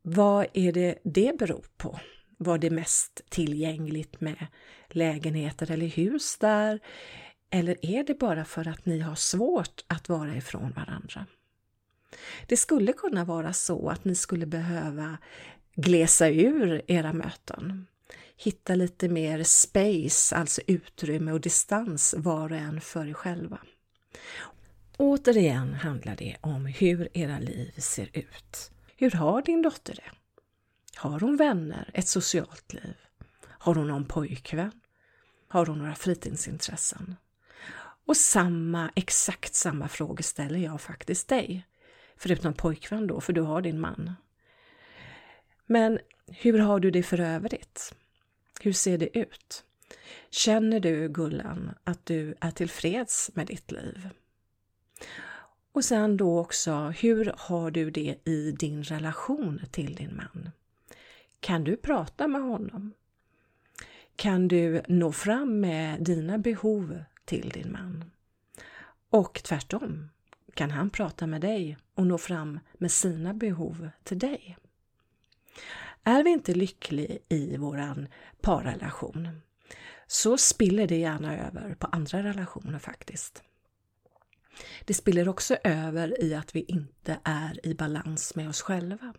Vad 0.02 0.47
är 0.52 0.73
det 0.73 0.99
det 1.04 1.38
beror 1.38 1.64
på? 1.76 2.00
Var 2.38 2.59
det 2.59 2.71
mest 2.71 3.21
tillgängligt 3.28 4.21
med 4.21 4.47
lägenheter 4.88 5.71
eller 5.71 5.87
hus 5.87 6.38
där? 6.38 6.81
Eller 7.50 7.86
är 7.86 8.04
det 8.04 8.18
bara 8.18 8.44
för 8.44 8.68
att 8.68 8.86
ni 8.86 9.00
har 9.00 9.14
svårt 9.14 9.84
att 9.86 10.08
vara 10.08 10.36
ifrån 10.36 10.72
varandra? 10.76 11.26
Det 12.46 12.56
skulle 12.56 12.92
kunna 12.92 13.24
vara 13.24 13.52
så 13.52 13.88
att 13.88 14.04
ni 14.04 14.14
skulle 14.14 14.46
behöva 14.46 15.18
glesa 15.74 16.28
ur 16.28 16.82
era 16.86 17.12
möten. 17.12 17.86
Hitta 18.36 18.74
lite 18.74 19.08
mer 19.08 19.42
space, 19.42 20.36
alltså 20.36 20.60
utrymme 20.66 21.32
och 21.32 21.40
distans 21.40 22.14
var 22.18 22.52
och 22.52 22.58
en 22.58 22.80
för 22.80 23.06
er 23.06 23.14
själva. 23.14 23.58
Återigen 24.96 25.74
handlar 25.74 26.16
det 26.16 26.36
om 26.40 26.66
hur 26.66 27.08
era 27.12 27.38
liv 27.38 27.72
ser 27.78 28.10
ut. 28.18 28.70
Hur 28.96 29.10
har 29.10 29.42
din 29.42 29.62
dotter 29.62 29.94
det? 29.94 30.10
Har 30.96 31.20
hon 31.20 31.36
vänner, 31.36 31.90
ett 31.94 32.08
socialt 32.08 32.72
liv? 32.72 32.96
Har 33.44 33.74
hon 33.74 33.88
någon 33.88 34.04
pojkvän? 34.04 34.80
Har 35.48 35.66
hon 35.66 35.78
några 35.78 35.94
fritidsintressen? 35.94 37.16
Och 38.06 38.16
samma, 38.16 38.90
exakt 38.94 39.54
samma 39.54 39.88
frågor 39.88 40.23
ställer 40.23 40.58
jag 40.58 40.80
faktiskt 40.80 41.28
dig. 41.28 41.66
Förutom 42.16 42.54
pojkvän 42.54 43.06
då, 43.06 43.20
för 43.20 43.32
du 43.32 43.40
har 43.40 43.62
din 43.62 43.80
man. 43.80 44.12
Men 45.66 45.99
hur 46.26 46.58
har 46.58 46.80
du 46.80 46.90
det 46.90 47.02
för 47.02 47.20
övrigt? 47.20 47.94
Hur 48.61 48.73
ser 48.73 48.99
det 48.99 49.18
ut? 49.18 49.64
Känner 50.30 50.80
du, 50.80 51.08
Gullan, 51.08 51.75
att 51.84 52.06
du 52.06 52.34
är 52.40 52.50
tillfreds 52.50 53.30
med 53.34 53.46
ditt 53.46 53.70
liv? 53.70 54.08
Och 55.73 55.84
sen 55.84 56.16
då 56.16 56.40
också, 56.40 56.92
hur 56.99 57.34
har 57.37 57.70
du 57.70 57.90
det 57.90 58.16
i 58.25 58.52
din 58.58 58.82
relation 58.82 59.61
till 59.70 59.94
din 59.94 60.16
man? 60.16 60.50
Kan 61.40 61.64
du 61.64 61.76
prata 61.76 62.28
med 62.28 62.42
honom? 62.42 62.92
Kan 64.16 64.49
du 64.49 64.82
nå 64.88 65.12
fram 65.12 65.61
med 65.61 66.02
dina 66.02 66.38
behov 66.38 67.04
till 67.25 67.49
din 67.49 67.73
man? 67.73 68.11
Och 69.11 69.40
tvärtom, 69.45 70.09
kan 70.54 70.71
han 70.71 70.90
prata 70.90 71.26
med 71.26 71.40
dig 71.40 71.78
och 71.95 72.07
nå 72.07 72.19
fram 72.19 72.61
med 72.75 72.93
sina 72.93 73.35
behov 73.35 73.88
till 74.02 74.19
dig? 74.19 74.57
Är 76.04 76.25
vi 76.25 76.31
inte 76.31 76.54
lyckliga 76.54 77.19
i 77.28 77.57
våran 77.57 78.09
parrelation 78.40 79.40
så 80.07 80.38
spiller 80.38 80.87
det 80.87 80.97
gärna 80.97 81.47
över 81.47 81.75
på 81.75 81.87
andra 81.87 82.23
relationer 82.23 82.78
faktiskt. 82.78 83.43
Det 84.85 84.95
spiller 84.95 85.28
också 85.28 85.57
över 85.64 86.23
i 86.23 86.35
att 86.35 86.57
vi 86.57 86.64
inte 86.69 87.19
är 87.25 87.66
i 87.66 87.75
balans 87.75 88.35
med 88.35 88.49
oss 88.49 88.62
själva. 88.62 89.14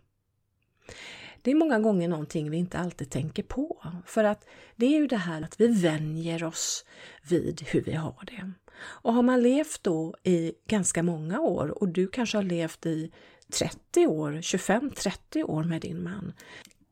Det 1.45 1.51
är 1.51 1.55
många 1.55 1.79
gånger 1.79 2.07
någonting 2.07 2.49
vi 2.49 2.57
inte 2.57 2.77
alltid 2.77 3.09
tänker 3.09 3.43
på, 3.43 3.93
för 4.05 4.23
att 4.23 4.45
det 4.75 4.85
är 4.85 4.99
ju 4.99 5.07
det 5.07 5.17
här 5.17 5.41
att 5.41 5.61
vi 5.61 5.67
vänjer 5.67 6.43
oss 6.43 6.85
vid 7.29 7.61
hur 7.61 7.81
vi 7.81 7.93
har 7.93 8.23
det. 8.27 8.51
Och 8.77 9.13
har 9.13 9.23
man 9.23 9.41
levt 9.41 9.83
då 9.83 10.15
i 10.23 10.53
ganska 10.67 11.03
många 11.03 11.39
år 11.39 11.67
och 11.67 11.89
du 11.89 12.07
kanske 12.07 12.37
har 12.37 12.43
levt 12.43 12.85
i 12.85 13.11
30 13.53 14.07
år, 14.07 14.31
25-30 14.31 15.43
år 15.43 15.63
med 15.63 15.81
din 15.81 16.03
man. 16.03 16.33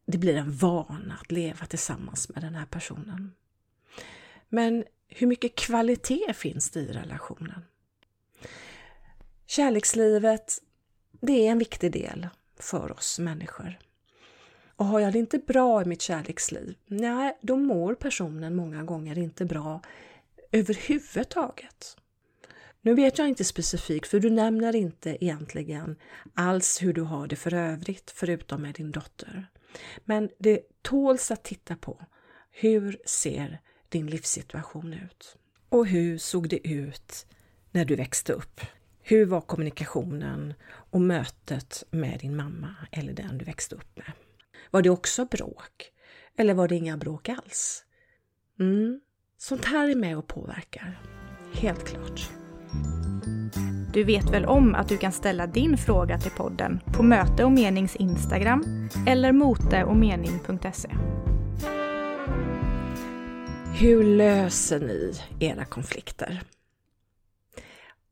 Det 0.05 0.17
blir 0.17 0.35
en 0.35 0.51
vana 0.51 1.17
att 1.21 1.31
leva 1.31 1.65
tillsammans 1.65 2.29
med 2.29 2.43
den 2.43 2.55
här 2.55 2.65
personen. 2.65 3.31
Men 4.49 4.83
hur 5.07 5.27
mycket 5.27 5.55
kvalitet 5.55 6.33
finns 6.33 6.69
det 6.69 6.79
i 6.79 6.93
relationen? 6.93 7.65
Kärlekslivet, 9.45 10.59
det 11.21 11.47
är 11.47 11.51
en 11.51 11.59
viktig 11.59 11.91
del 11.91 12.27
för 12.59 12.91
oss 12.91 13.19
människor. 13.19 13.79
Och 14.83 14.89
har 14.89 14.99
jag 14.99 15.13
det 15.13 15.19
inte 15.19 15.37
bra 15.37 15.81
i 15.81 15.85
mitt 15.85 16.01
kärleksliv, 16.01 16.75
nej, 16.87 17.37
då 17.41 17.55
mår 17.55 17.95
personen 17.95 18.55
många 18.55 18.83
gånger 18.83 19.17
inte 19.17 19.45
bra 19.45 19.81
överhuvudtaget. 20.51 21.97
Nu 22.81 22.93
vet 22.93 23.17
jag 23.17 23.27
inte 23.27 23.43
specifikt, 23.43 24.07
för 24.07 24.19
du 24.19 24.29
nämner 24.29 24.75
inte 24.75 25.25
egentligen 25.25 25.95
alls 26.33 26.81
hur 26.81 26.93
du 26.93 27.01
har 27.01 27.27
det 27.27 27.35
för 27.35 27.53
övrigt, 27.53 28.11
förutom 28.15 28.61
med 28.61 28.75
din 28.75 28.91
dotter. 28.91 29.47
Men 30.05 30.29
det 30.37 30.61
tåls 30.81 31.31
att 31.31 31.43
titta 31.43 31.75
på. 31.75 32.05
Hur 32.51 32.97
ser 33.05 33.59
din 33.89 34.07
livssituation 34.07 34.93
ut? 34.93 35.37
Och 35.69 35.87
hur 35.87 36.17
såg 36.17 36.49
det 36.49 36.67
ut 36.67 37.25
när 37.71 37.85
du 37.85 37.95
växte 37.95 38.33
upp? 38.33 38.61
Hur 39.01 39.25
var 39.25 39.41
kommunikationen 39.41 40.53
och 40.67 41.01
mötet 41.01 41.83
med 41.91 42.19
din 42.19 42.35
mamma 42.35 42.75
eller 42.91 43.13
den 43.13 43.37
du 43.37 43.45
växte 43.45 43.75
upp 43.75 43.97
med? 43.97 44.11
Var 44.73 44.81
det 44.81 44.89
också 44.89 45.25
bråk? 45.25 45.91
Eller 46.37 46.53
var 46.53 46.67
det 46.67 46.75
inga 46.75 46.97
bråk 46.97 47.29
alls? 47.29 47.83
Mm. 48.59 49.01
Sånt 49.37 49.65
här 49.65 49.89
är 49.89 49.95
med 49.95 50.17
och 50.17 50.27
påverkar. 50.27 50.99
Helt 51.53 51.87
klart. 51.87 52.29
Du 53.93 54.03
vet 54.03 54.29
väl 54.29 54.45
om 54.45 54.75
att 54.75 54.89
du 54.89 54.97
kan 54.97 55.11
ställa 55.11 55.47
din 55.47 55.77
fråga 55.77 56.19
till 56.19 56.31
podden 56.31 56.79
på 56.85 57.03
Möte 57.03 57.43
och 57.43 57.51
Menings 57.51 57.95
Instagram 57.95 58.89
eller 59.07 59.31
moteochmening.se. 59.31 60.89
Hur 63.79 64.03
löser 64.03 64.79
ni 64.79 65.13
era 65.39 65.65
konflikter? 65.65 66.41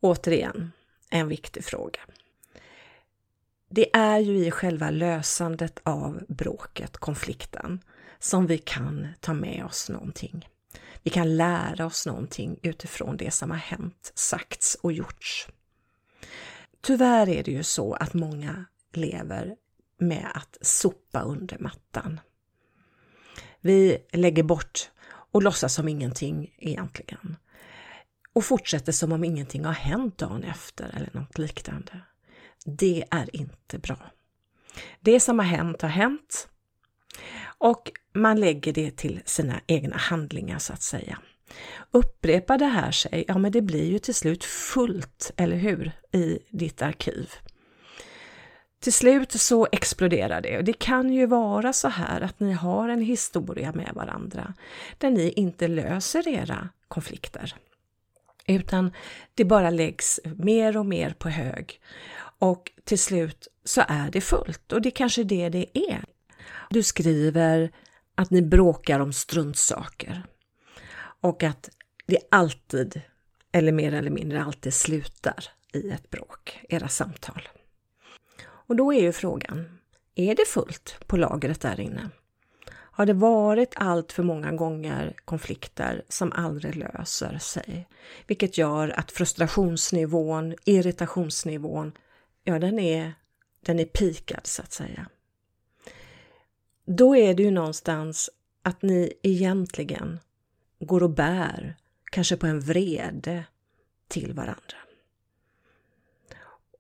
Återigen, 0.02 0.72
en 1.10 1.28
viktig 1.28 1.64
fråga. 1.64 2.00
Det 3.74 3.96
är 3.96 4.20
ju 4.20 4.46
i 4.46 4.52
själva 4.52 4.90
lösandet 4.90 5.80
av 5.84 6.24
bråket, 6.28 6.98
konflikten, 6.98 7.80
som 8.20 8.48
vi 8.48 8.58
kan 8.58 9.08
ta 9.20 9.34
med 9.34 9.66
oss 9.66 9.90
någonting. 9.90 10.50
Vi 11.04 11.10
kan 11.10 11.38
lära 11.38 11.86
oss 11.86 12.06
någonting 12.06 12.60
utifrån 12.62 13.18
det 13.18 13.32
som 13.32 13.52
har 13.52 13.58
hänt, 13.58 14.12
sagts 14.16 14.78
och 14.82 14.92
gjorts. 14.92 15.48
Tyvärr 16.82 17.30
är 17.30 17.44
det 17.44 17.52
ju 17.52 17.64
så 17.64 17.94
att 17.94 18.14
många 18.14 18.66
lever 18.94 19.56
med 19.98 20.32
att 20.34 20.58
sopa 20.62 21.22
under 21.22 21.58
mattan. 21.60 22.20
Vi 23.62 23.98
lägger 24.14 24.44
bort 24.44 24.92
och 25.06 25.44
låtsas 25.44 25.74
som 25.74 25.88
ingenting 25.88 26.56
egentligen. 26.58 27.38
Och 28.34 28.46
fortsätter 28.46 28.92
som 28.92 29.12
om 29.12 29.24
ingenting 29.24 29.66
har 29.66 29.74
hänt 29.74 30.18
dagen 30.18 30.44
efter 30.44 30.96
eller 30.96 31.10
något 31.14 31.38
liknande. 31.38 32.02
Det 32.66 33.04
är 33.12 33.36
inte 33.36 33.78
bra. 33.80 34.12
Det 35.00 35.20
som 35.20 35.40
har 35.40 35.46
hänt 35.46 35.82
har 35.82 35.90
hänt 35.90 36.48
och 37.44 37.92
man 38.14 38.40
lägger 38.40 38.74
det 38.74 38.98
till 38.98 39.22
sina 39.26 39.62
egna 39.68 39.98
handlingar 39.98 40.60
så 40.60 40.74
att 40.74 40.82
säga. 40.82 41.20
Upprepar 41.92 42.58
det 42.58 42.66
här 42.66 42.92
sig, 42.92 43.26
ja 43.28 43.38
men 43.38 43.52
det 43.52 43.62
blir 43.62 43.92
ju 43.92 44.00
till 44.00 44.16
slut 44.16 44.44
fullt, 44.44 45.32
eller 45.38 45.56
hur, 45.56 45.92
i 46.12 46.40
ditt 46.50 46.82
arkiv. 46.82 47.30
till 48.80 48.94
slut 48.94 49.32
så 49.32 49.68
exploderar 49.72 50.42
det 50.42 50.58
och 50.58 50.64
det 50.64 50.74
kan 50.74 51.14
ju 51.14 51.26
vara 51.26 51.74
så 51.74 51.88
här 51.88 52.22
att 52.22 52.40
ni 52.40 52.52
har 52.52 52.90
en 52.90 53.02
historia 53.02 53.72
med 53.74 53.92
varandra 53.94 54.54
där 54.98 55.10
ni 55.10 55.30
inte 55.32 55.68
löser 55.68 56.28
era 56.28 56.70
konflikter. 56.88 57.56
Utan 58.48 58.92
det 59.34 59.46
bara 59.46 59.70
läggs 59.70 60.20
mer 60.24 60.78
och 60.78 60.86
mer 60.86 61.16
på 61.20 61.30
hög 61.30 61.80
och 62.42 62.72
till 62.84 63.00
slut 63.00 63.48
så 63.64 63.84
är 63.88 64.12
det 64.12 64.22
fullt 64.22 64.74
och 64.74 64.82
det 64.82 64.90
är 64.90 64.92
kanske 64.92 65.24
det 65.24 65.50
det 65.50 65.78
är. 65.78 66.06
Du 66.70 66.84
skriver 66.84 67.72
att 68.16 68.30
ni 68.30 68.42
bråkar 68.42 69.00
om 69.00 69.14
struntsaker 69.14 70.24
och 71.22 71.44
att 71.44 71.70
det 72.06 72.18
alltid, 72.32 73.02
eller 73.52 73.72
mer 73.72 73.94
eller 73.94 74.10
mindre 74.10 74.44
alltid 74.44 74.74
slutar 74.74 75.46
i 75.74 75.90
ett 75.90 76.10
bråk, 76.10 76.66
era 76.70 76.88
samtal. 76.88 77.50
Och 78.44 78.76
då 78.76 78.94
är 78.94 79.02
ju 79.02 79.12
frågan, 79.12 79.78
är 80.16 80.36
det 80.36 80.46
fullt 80.48 80.98
på 81.08 81.18
lagret 81.18 81.62
där 81.62 81.80
inne? 81.80 82.10
Har 82.74 83.06
det 83.06 83.14
varit 83.14 83.74
allt 83.76 84.12
för 84.12 84.24
många 84.24 84.52
gånger 84.52 85.14
konflikter 85.26 86.04
som 86.10 86.32
aldrig 86.32 86.76
löser 86.76 87.38
sig? 87.38 87.88
Vilket 88.28 88.58
gör 88.58 88.90
att 89.00 89.12
frustrationsnivån, 89.12 90.56
irritationsnivån, 90.66 91.92
ja 92.44 92.60
den 92.60 92.80
är, 92.80 93.14
den 93.66 93.80
är 93.80 93.86
pikad 93.86 94.48
så 94.48 94.62
att 94.62 94.72
säga. 94.72 95.10
Då 96.86 97.16
är 97.16 97.34
det 97.34 97.44
ju 97.44 97.52
någonstans 97.52 98.30
att 98.64 98.82
ni 98.82 99.14
egentligen 99.24 100.20
går 100.80 101.04
och 101.04 101.10
bär, 101.10 101.76
kanske 102.12 102.38
på 102.38 102.48
en 102.48 102.60
vrede 102.60 103.46
till 104.08 104.34
varandra. 104.34 104.78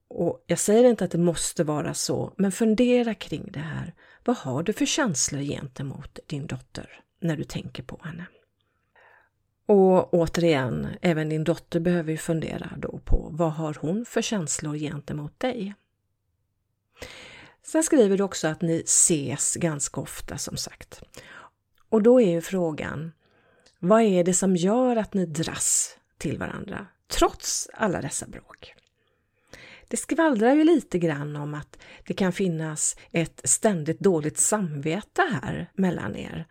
Och 0.08 0.44
jag 0.48 0.60
säger 0.60 0.84
inte 0.84 1.04
att 1.04 1.12
det 1.12 1.18
måste 1.18 1.64
vara 1.64 1.94
så, 1.94 2.34
men 2.38 2.52
fundera 2.52 3.14
kring 3.14 3.50
det 3.52 3.60
här. 3.60 3.94
Vad 4.26 4.38
har 4.38 4.64
du 4.64 4.74
för 4.74 4.86
känslor 4.86 5.42
gentemot 5.42 6.20
din 6.28 6.48
dotter 6.48 7.04
när 7.20 7.38
du 7.38 7.44
tänker 7.44 7.84
på 7.84 8.00
henne? 8.04 8.26
Och 9.66 10.14
återigen, 10.14 10.88
även 11.02 11.30
din 11.30 11.44
dotter 11.44 11.80
behöver 11.80 12.12
ju 12.12 12.18
fundera 12.18 12.72
då 12.78 13.00
på 13.06 13.28
vad 13.32 13.54
har 13.54 13.78
hon 13.82 14.06
för 14.06 14.22
känslor 14.22 14.76
gentemot 14.76 15.40
dig? 15.40 15.76
Sen 17.64 17.84
skriver 17.84 18.18
du 18.18 18.24
också 18.24 18.48
att 18.48 18.62
ni 18.62 18.80
ses 18.80 19.56
ganska 19.56 20.02
ofta 20.02 20.38
som 20.38 20.58
sagt. 20.58 21.02
Och 21.90 22.02
då 22.02 22.22
är 22.22 22.30
ju 22.30 22.42
frågan, 22.42 23.12
vad 23.80 24.02
är 24.02 24.24
det 24.24 24.34
som 24.34 24.56
gör 24.56 24.96
att 24.96 25.14
ni 25.14 25.26
dras 25.26 25.98
till 26.18 26.38
varandra 26.38 26.88
trots 27.08 27.70
alla 27.74 28.02
dessa 28.02 28.28
bråk? 28.28 28.76
Det 29.92 29.98
skvallrar 29.98 30.56
ju 30.56 30.64
lite 30.64 31.00
grann 31.00 31.36
om 31.36 31.54
att 31.54 31.78
det 32.08 32.14
kan 32.14 32.34
finnas 32.34 32.96
ett 33.12 33.42
ständigt 33.44 34.00
dåligt 34.00 34.38
samvete 34.38 35.22
här 35.42 35.72
mellan 35.74 36.16
er. 36.16 36.46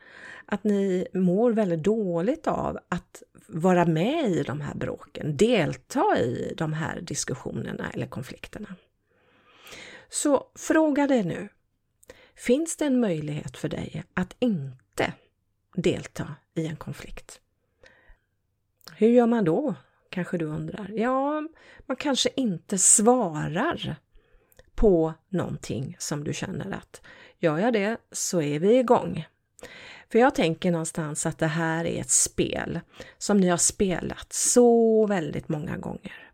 Att 0.46 0.64
ni 0.64 1.06
mår 1.14 1.52
väldigt 1.52 1.82
dåligt 1.82 2.46
av 2.46 2.78
att 2.88 3.22
vara 3.46 3.86
med 3.86 4.30
i 4.30 4.42
de 4.42 4.60
här 4.60 4.74
bråken, 4.74 5.36
delta 5.36 6.18
i 6.18 6.54
de 6.56 6.72
här 6.72 7.00
diskussionerna 7.00 7.90
eller 7.90 8.06
konflikterna. 8.06 8.76
Så 10.08 10.46
fråga 10.54 11.06
dig 11.06 11.24
nu, 11.24 11.48
finns 12.34 12.76
det 12.76 12.84
en 12.84 13.00
möjlighet 13.00 13.56
för 13.56 13.68
dig 13.68 14.04
att 14.14 14.36
inte 14.38 15.12
delta 15.74 16.34
i 16.54 16.66
en 16.66 16.76
konflikt? 16.76 17.40
Hur 18.96 19.08
gör 19.08 19.26
man 19.26 19.44
då? 19.44 19.74
Kanske 20.10 20.38
du 20.38 20.44
undrar. 20.44 20.90
Ja, 20.94 21.42
man 21.86 21.96
kanske 21.96 22.28
inte 22.36 22.78
svarar 22.78 23.96
på 24.74 25.14
någonting 25.28 25.96
som 25.98 26.24
du 26.24 26.34
känner 26.34 26.70
att 26.70 27.02
gör 27.38 27.58
jag 27.58 27.72
det 27.72 27.96
så 28.12 28.42
är 28.42 28.58
vi 28.58 28.78
igång. 28.78 29.26
För 30.12 30.18
jag 30.18 30.34
tänker 30.34 30.70
någonstans 30.70 31.26
att 31.26 31.38
det 31.38 31.46
här 31.46 31.84
är 31.84 32.00
ett 32.00 32.10
spel 32.10 32.80
som 33.18 33.36
ni 33.36 33.48
har 33.48 33.56
spelat 33.56 34.32
så 34.32 35.06
väldigt 35.06 35.48
många 35.48 35.76
gånger 35.76 36.30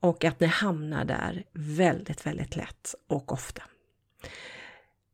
och 0.00 0.24
att 0.24 0.40
ni 0.40 0.46
hamnar 0.46 1.04
där 1.04 1.44
väldigt, 1.52 2.26
väldigt 2.26 2.56
lätt 2.56 2.94
och 3.08 3.32
ofta. 3.32 3.62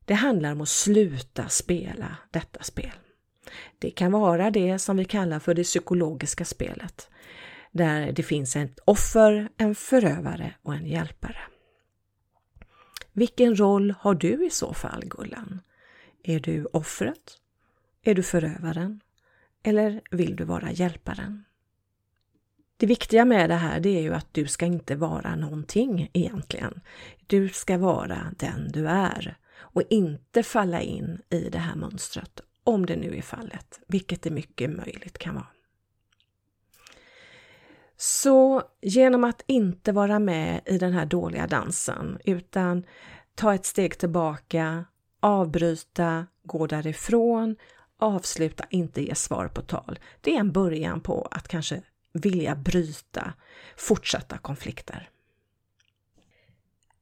Det 0.04 0.14
handlar 0.14 0.52
om 0.52 0.60
att 0.60 0.68
sluta 0.68 1.48
spela 1.48 2.16
detta 2.30 2.62
spel. 2.62 2.92
Det 3.78 3.90
kan 3.90 4.12
vara 4.12 4.50
det 4.50 4.78
som 4.78 4.96
vi 4.96 5.04
kallar 5.04 5.38
för 5.38 5.54
det 5.54 5.64
psykologiska 5.64 6.44
spelet 6.44 7.08
där 7.72 8.12
det 8.12 8.22
finns 8.22 8.56
ett 8.56 8.78
offer, 8.84 9.48
en 9.56 9.74
förövare 9.74 10.54
och 10.62 10.74
en 10.74 10.86
hjälpare. 10.86 11.38
Vilken 13.12 13.56
roll 13.56 13.94
har 13.98 14.14
du 14.14 14.46
i 14.46 14.50
så 14.50 14.74
fall, 14.74 15.04
Gullan? 15.04 15.60
Är 16.22 16.40
du 16.40 16.64
offret? 16.64 17.38
Är 18.02 18.14
du 18.14 18.22
förövaren? 18.22 19.00
Eller 19.62 20.00
vill 20.10 20.36
du 20.36 20.44
vara 20.44 20.72
hjälparen? 20.72 21.44
Det 22.76 22.86
viktiga 22.86 23.24
med 23.24 23.50
det 23.50 23.54
här 23.54 23.80
det 23.80 23.88
är 23.88 24.02
ju 24.02 24.14
att 24.14 24.34
du 24.34 24.46
ska 24.46 24.66
inte 24.66 24.96
vara 24.96 25.36
någonting 25.36 26.10
egentligen. 26.12 26.80
Du 27.26 27.48
ska 27.48 27.78
vara 27.78 28.34
den 28.38 28.68
du 28.72 28.88
är 28.88 29.36
och 29.54 29.82
inte 29.90 30.42
falla 30.42 30.80
in 30.80 31.22
i 31.30 31.48
det 31.48 31.58
här 31.58 31.76
mönstret, 31.76 32.40
om 32.64 32.86
det 32.86 32.96
nu 32.96 33.16
är 33.16 33.22
fallet, 33.22 33.80
vilket 33.88 34.22
det 34.22 34.30
mycket 34.30 34.70
möjligt 34.70 35.18
kan 35.18 35.34
vara. 35.34 35.46
Så 38.04 38.62
genom 38.80 39.24
att 39.24 39.42
inte 39.46 39.92
vara 39.92 40.18
med 40.18 40.60
i 40.66 40.78
den 40.78 40.92
här 40.92 41.06
dåliga 41.06 41.46
dansen 41.46 42.18
utan 42.24 42.84
ta 43.34 43.54
ett 43.54 43.66
steg 43.66 43.98
tillbaka, 43.98 44.84
avbryta, 45.20 46.26
gå 46.44 46.66
därifrån, 46.66 47.56
avsluta, 47.98 48.64
inte 48.70 49.02
ge 49.02 49.14
svar 49.14 49.48
på 49.48 49.62
tal. 49.62 49.98
Det 50.20 50.34
är 50.36 50.40
en 50.40 50.52
början 50.52 51.00
på 51.00 51.28
att 51.30 51.48
kanske 51.48 51.82
vilja 52.12 52.56
bryta 52.56 53.32
fortsatta 53.76 54.38
konflikter. 54.38 55.10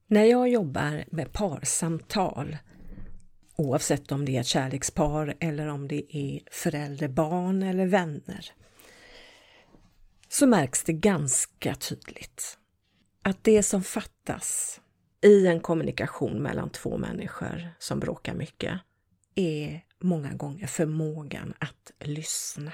När 0.06 0.24
jag 0.24 0.48
jobbar 0.48 1.04
med 1.10 1.32
parsamtal, 1.32 2.56
oavsett 3.56 4.12
om 4.12 4.24
det 4.24 4.36
är 4.36 4.40
ett 4.40 4.46
kärlekspar 4.46 5.34
eller 5.40 5.66
om 5.66 5.88
det 5.88 6.16
är 6.16 6.40
förälder, 6.50 7.08
barn 7.08 7.62
eller 7.62 7.86
vänner, 7.86 8.52
så 10.32 10.46
märks 10.46 10.82
det 10.84 10.92
ganska 10.92 11.74
tydligt 11.74 12.58
att 13.22 13.44
det 13.44 13.62
som 13.62 13.82
fattas 13.82 14.80
i 15.20 15.46
en 15.46 15.60
kommunikation 15.60 16.42
mellan 16.42 16.70
två 16.70 16.98
människor 16.98 17.68
som 17.78 18.00
bråkar 18.00 18.34
mycket 18.34 18.80
är 19.34 19.84
många 19.98 20.32
gånger 20.32 20.66
förmågan 20.66 21.54
att 21.58 21.92
lyssna. 21.98 22.72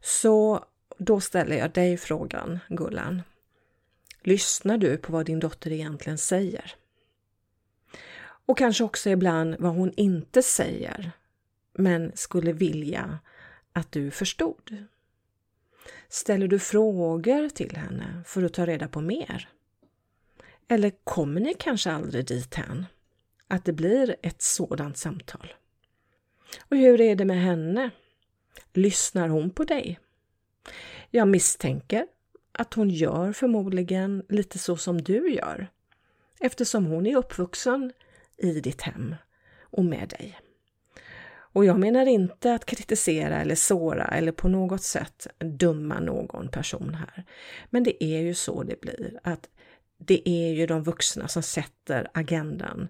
Så 0.00 0.64
då 0.98 1.20
ställer 1.20 1.56
jag 1.56 1.72
dig 1.72 1.96
frågan, 1.96 2.58
Gullan. 2.68 3.22
Lyssnar 4.22 4.78
du 4.78 4.96
på 4.96 5.12
vad 5.12 5.26
din 5.26 5.40
dotter 5.40 5.72
egentligen 5.72 6.18
säger? 6.18 6.74
Och 8.46 8.58
kanske 8.58 8.84
också 8.84 9.10
ibland 9.10 9.56
vad 9.58 9.74
hon 9.74 9.92
inte 9.96 10.42
säger, 10.42 11.12
men 11.72 12.12
skulle 12.14 12.52
vilja 12.52 13.18
att 13.72 13.92
du 13.92 14.10
förstod. 14.10 14.86
Ställer 16.08 16.48
du 16.48 16.58
frågor 16.58 17.48
till 17.48 17.76
henne 17.76 18.22
för 18.26 18.42
att 18.42 18.54
ta 18.54 18.66
reda 18.66 18.88
på 18.88 19.00
mer? 19.00 19.48
Eller 20.68 20.92
kommer 21.04 21.40
ni 21.40 21.54
kanske 21.54 21.90
aldrig 21.90 22.26
dithän 22.26 22.86
att 23.48 23.64
det 23.64 23.72
blir 23.72 24.16
ett 24.22 24.42
sådant 24.42 24.98
samtal? 24.98 25.54
Och 26.68 26.76
hur 26.76 27.00
är 27.00 27.16
det 27.16 27.24
med 27.24 27.42
henne? 27.42 27.90
Lyssnar 28.72 29.28
hon 29.28 29.50
på 29.50 29.64
dig? 29.64 30.00
Jag 31.10 31.28
misstänker 31.28 32.06
att 32.52 32.74
hon 32.74 32.90
gör 32.90 33.32
förmodligen 33.32 34.24
lite 34.28 34.58
så 34.58 34.76
som 34.76 35.02
du 35.02 35.32
gör 35.32 35.68
eftersom 36.40 36.86
hon 36.86 37.06
är 37.06 37.16
uppvuxen 37.16 37.92
i 38.36 38.60
ditt 38.60 38.82
hem 38.82 39.14
och 39.60 39.84
med 39.84 40.08
dig. 40.08 40.38
Och 41.56 41.64
jag 41.64 41.78
menar 41.78 42.06
inte 42.06 42.54
att 42.54 42.66
kritisera 42.66 43.40
eller 43.40 43.54
såra 43.54 44.04
eller 44.04 44.32
på 44.32 44.48
något 44.48 44.82
sätt 44.82 45.26
döma 45.38 46.00
någon 46.00 46.48
person 46.48 46.94
här. 46.94 47.24
Men 47.70 47.84
det 47.84 48.04
är 48.04 48.20
ju 48.20 48.34
så 48.34 48.62
det 48.62 48.80
blir, 48.80 49.20
att 49.22 49.48
det 49.98 50.28
är 50.28 50.52
ju 50.52 50.66
de 50.66 50.82
vuxna 50.82 51.28
som 51.28 51.42
sätter 51.42 52.10
agendan 52.14 52.88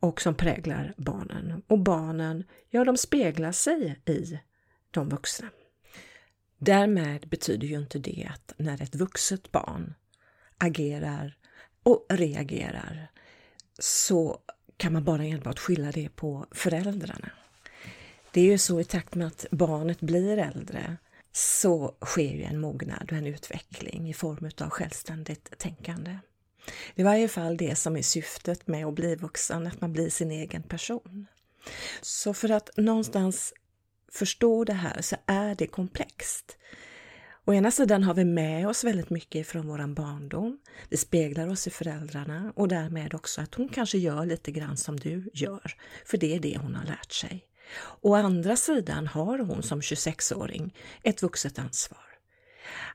och 0.00 0.20
som 0.20 0.34
präglar 0.34 0.94
barnen. 0.96 1.62
Och 1.66 1.78
barnen, 1.78 2.44
ja 2.70 2.84
de 2.84 2.96
speglar 2.96 3.52
sig 3.52 4.00
i 4.06 4.38
de 4.90 5.08
vuxna. 5.08 5.48
Därmed 6.58 7.28
betyder 7.28 7.68
ju 7.68 7.76
inte 7.76 7.98
det 7.98 8.28
att 8.34 8.54
när 8.56 8.82
ett 8.82 8.94
vuxet 8.94 9.52
barn 9.52 9.94
agerar 10.58 11.36
och 11.82 12.06
reagerar 12.08 13.10
så 13.78 14.38
kan 14.76 14.92
man 14.92 15.04
bara 15.04 15.24
enbart 15.24 15.58
skylla 15.58 15.92
det 15.92 16.08
på 16.08 16.46
föräldrarna. 16.50 17.30
Det 18.34 18.40
är 18.40 18.44
ju 18.44 18.58
så 18.58 18.80
i 18.80 18.84
takt 18.84 19.14
med 19.14 19.26
att 19.26 19.46
barnet 19.50 20.00
blir 20.00 20.38
äldre 20.38 20.96
så 21.32 21.94
sker 22.04 22.32
ju 22.32 22.42
en 22.42 22.60
mognad 22.60 23.08
och 23.10 23.18
en 23.18 23.26
utveckling 23.26 24.10
i 24.10 24.14
form 24.14 24.50
av 24.60 24.70
självständigt 24.70 25.58
tänkande. 25.58 26.18
Det 26.94 27.02
är 27.02 27.04
i 27.04 27.04
varje 27.04 27.28
fall 27.28 27.56
det 27.56 27.76
som 27.76 27.96
är 27.96 28.02
syftet 28.02 28.66
med 28.66 28.86
att 28.86 28.94
bli 28.94 29.16
vuxen, 29.16 29.66
att 29.66 29.80
man 29.80 29.92
blir 29.92 30.10
sin 30.10 30.30
egen 30.30 30.62
person. 30.62 31.26
Så 32.02 32.34
för 32.34 32.50
att 32.50 32.76
någonstans 32.76 33.54
förstå 34.12 34.64
det 34.64 34.72
här 34.72 35.02
så 35.02 35.16
är 35.26 35.54
det 35.54 35.66
komplext. 35.66 36.56
Å 37.44 37.52
ena 37.52 37.70
sidan 37.70 38.02
har 38.02 38.14
vi 38.14 38.24
med 38.24 38.68
oss 38.68 38.84
väldigt 38.84 39.10
mycket 39.10 39.46
från 39.46 39.66
våran 39.66 39.94
barndom. 39.94 40.58
Vi 40.88 40.96
speglar 40.96 41.48
oss 41.48 41.66
i 41.66 41.70
föräldrarna 41.70 42.52
och 42.56 42.68
därmed 42.68 43.14
också 43.14 43.40
att 43.40 43.54
hon 43.54 43.68
kanske 43.68 43.98
gör 43.98 44.26
lite 44.26 44.50
grann 44.50 44.76
som 44.76 45.00
du 45.00 45.30
gör, 45.34 45.74
för 46.04 46.18
det 46.18 46.34
är 46.34 46.40
det 46.40 46.58
hon 46.58 46.74
har 46.74 46.84
lärt 46.84 47.12
sig. 47.12 47.48
Å 48.00 48.14
andra 48.14 48.56
sidan 48.56 49.06
har 49.06 49.38
hon 49.38 49.62
som 49.62 49.80
26-åring 49.80 50.74
ett 51.02 51.22
vuxet 51.22 51.58
ansvar. 51.58 52.04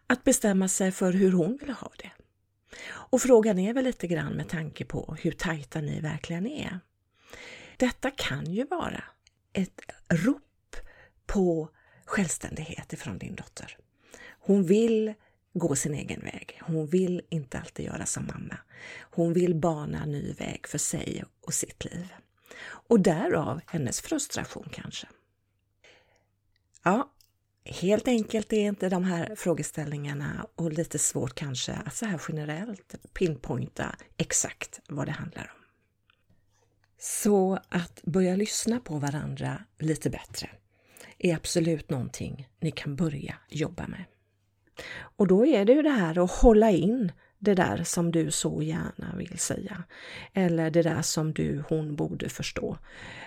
Att 0.07 0.23
bestämma 0.23 0.67
sig 0.67 0.91
för 0.91 1.13
hur 1.13 1.31
hon 1.31 1.57
vill 1.61 1.69
ha 1.69 1.91
det. 1.97 2.11
Och 2.89 3.21
frågan 3.21 3.59
är 3.59 3.73
väl 3.73 3.83
lite 3.85 4.07
grann 4.07 4.33
med 4.33 4.49
tanke 4.49 4.85
på 4.85 5.17
hur 5.19 5.31
tajta 5.31 5.81
ni 5.81 5.99
verkligen 5.99 6.47
är. 6.47 6.79
Detta 7.77 8.11
kan 8.11 8.51
ju 8.51 8.65
vara 8.65 9.03
ett 9.53 9.81
rop 10.09 10.75
på 11.25 11.69
självständighet 12.05 12.93
ifrån 12.93 13.17
din 13.17 13.35
dotter. 13.35 13.77
Hon 14.39 14.63
vill 14.63 15.13
gå 15.53 15.75
sin 15.75 15.93
egen 15.93 16.21
väg. 16.21 16.61
Hon 16.61 16.87
vill 16.87 17.21
inte 17.29 17.59
alltid 17.59 17.85
göra 17.85 18.05
som 18.05 18.27
mamma. 18.27 18.57
Hon 19.01 19.33
vill 19.33 19.55
bana 19.55 20.05
ny 20.05 20.33
väg 20.33 20.67
för 20.67 20.77
sig 20.77 21.23
och 21.41 21.53
sitt 21.53 21.85
liv. 21.85 22.13
Och 22.61 22.99
därav 22.99 23.61
hennes 23.67 24.01
frustration 24.01 24.69
kanske. 24.71 25.07
Ja, 26.83 27.11
helt 27.65 28.07
enkelt 28.07 28.53
är 28.53 28.65
inte 28.65 28.89
de 28.89 29.03
här 29.03 29.35
frågeställningarna 29.35 30.47
och 30.55 30.71
lite 30.71 30.99
svårt 30.99 31.35
kanske 31.35 31.73
att 31.73 31.95
så 31.95 32.05
här 32.05 32.21
generellt 32.27 32.95
pinpointa 33.13 33.95
exakt 34.17 34.79
vad 34.87 35.07
det 35.07 35.11
handlar 35.11 35.51
om. 35.55 35.63
Så 36.97 37.59
att 37.69 38.01
börja 38.03 38.35
lyssna 38.35 38.79
på 38.79 38.97
varandra 38.97 39.63
lite 39.77 40.09
bättre 40.09 40.49
är 41.17 41.35
absolut 41.35 41.89
någonting 41.89 42.47
ni 42.59 42.71
kan 42.71 42.95
börja 42.95 43.35
jobba 43.49 43.87
med. 43.87 44.05
Och 45.17 45.27
då 45.27 45.45
är 45.45 45.65
det 45.65 45.73
ju 45.73 45.81
det 45.81 45.89
här 45.89 46.23
att 46.23 46.31
hålla 46.31 46.71
in 46.71 47.11
det 47.39 47.55
där 47.55 47.83
som 47.83 48.11
du 48.11 48.31
så 48.31 48.61
gärna 48.61 49.15
vill 49.17 49.39
säga. 49.39 49.83
Eller 50.33 50.71
det 50.71 50.81
där 50.81 51.01
som 51.01 51.33
du, 51.33 51.63
hon 51.69 51.95
borde 51.95 52.29
förstå. 52.29 52.77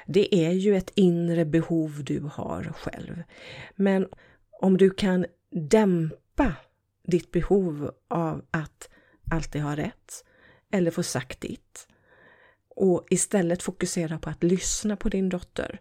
Det 0.07 0.35
är 0.35 0.53
ju 0.53 0.77
ett 0.77 0.93
inre 0.95 1.45
behov 1.45 2.05
du 2.05 2.21
har 2.33 2.73
själv. 2.77 3.23
Men 3.77 4.09
om 4.61 4.77
du 4.77 4.91
kan 4.91 5.27
dämpa 5.51 6.55
ditt 7.05 7.31
behov 7.31 7.91
av 8.09 8.45
att 8.51 8.89
alltid 9.31 9.63
ha 9.63 9.77
rätt 9.77 10.25
eller 10.71 10.91
få 10.91 11.03
sagt 11.03 11.41
ditt 11.41 11.89
och 12.69 13.07
istället 13.11 13.63
fokusera 13.63 14.19
på 14.19 14.31
att 14.31 14.43
lyssna 14.43 14.97
på 14.97 15.09
din 15.09 15.29
dotter 15.29 15.81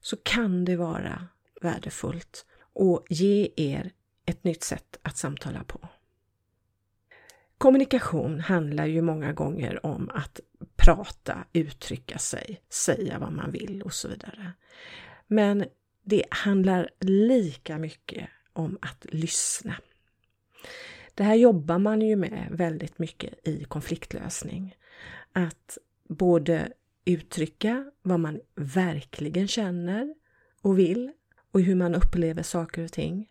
så 0.00 0.16
kan 0.16 0.64
det 0.64 0.76
vara 0.76 1.28
värdefullt 1.62 2.46
och 2.72 3.06
ge 3.08 3.52
er 3.56 3.92
ett 4.26 4.44
nytt 4.44 4.62
sätt 4.62 4.98
att 5.02 5.16
samtala 5.16 5.64
på. 5.64 5.88
Kommunikation 7.60 8.40
handlar 8.40 8.86
ju 8.86 9.02
många 9.02 9.32
gånger 9.32 9.86
om 9.86 10.10
att 10.14 10.40
prata, 10.76 11.44
uttrycka 11.52 12.18
sig, 12.18 12.62
säga 12.68 13.18
vad 13.18 13.32
man 13.32 13.50
vill 13.50 13.82
och 13.82 13.92
så 13.92 14.08
vidare. 14.08 14.52
Men 15.26 15.64
det 16.02 16.24
handlar 16.30 16.90
lika 17.00 17.78
mycket 17.78 18.28
om 18.52 18.78
att 18.82 19.06
lyssna. 19.10 19.74
Det 21.14 21.22
här 21.24 21.34
jobbar 21.34 21.78
man 21.78 22.02
ju 22.02 22.16
med 22.16 22.48
väldigt 22.50 22.98
mycket 22.98 23.48
i 23.48 23.64
konfliktlösning. 23.64 24.76
Att 25.32 25.78
både 26.08 26.72
uttrycka 27.04 27.90
vad 28.02 28.20
man 28.20 28.40
verkligen 28.54 29.48
känner 29.48 30.14
och 30.62 30.78
vill 30.78 31.12
och 31.52 31.60
hur 31.60 31.74
man 31.74 31.94
upplever 31.94 32.42
saker 32.42 32.84
och 32.84 32.92
ting 32.92 33.28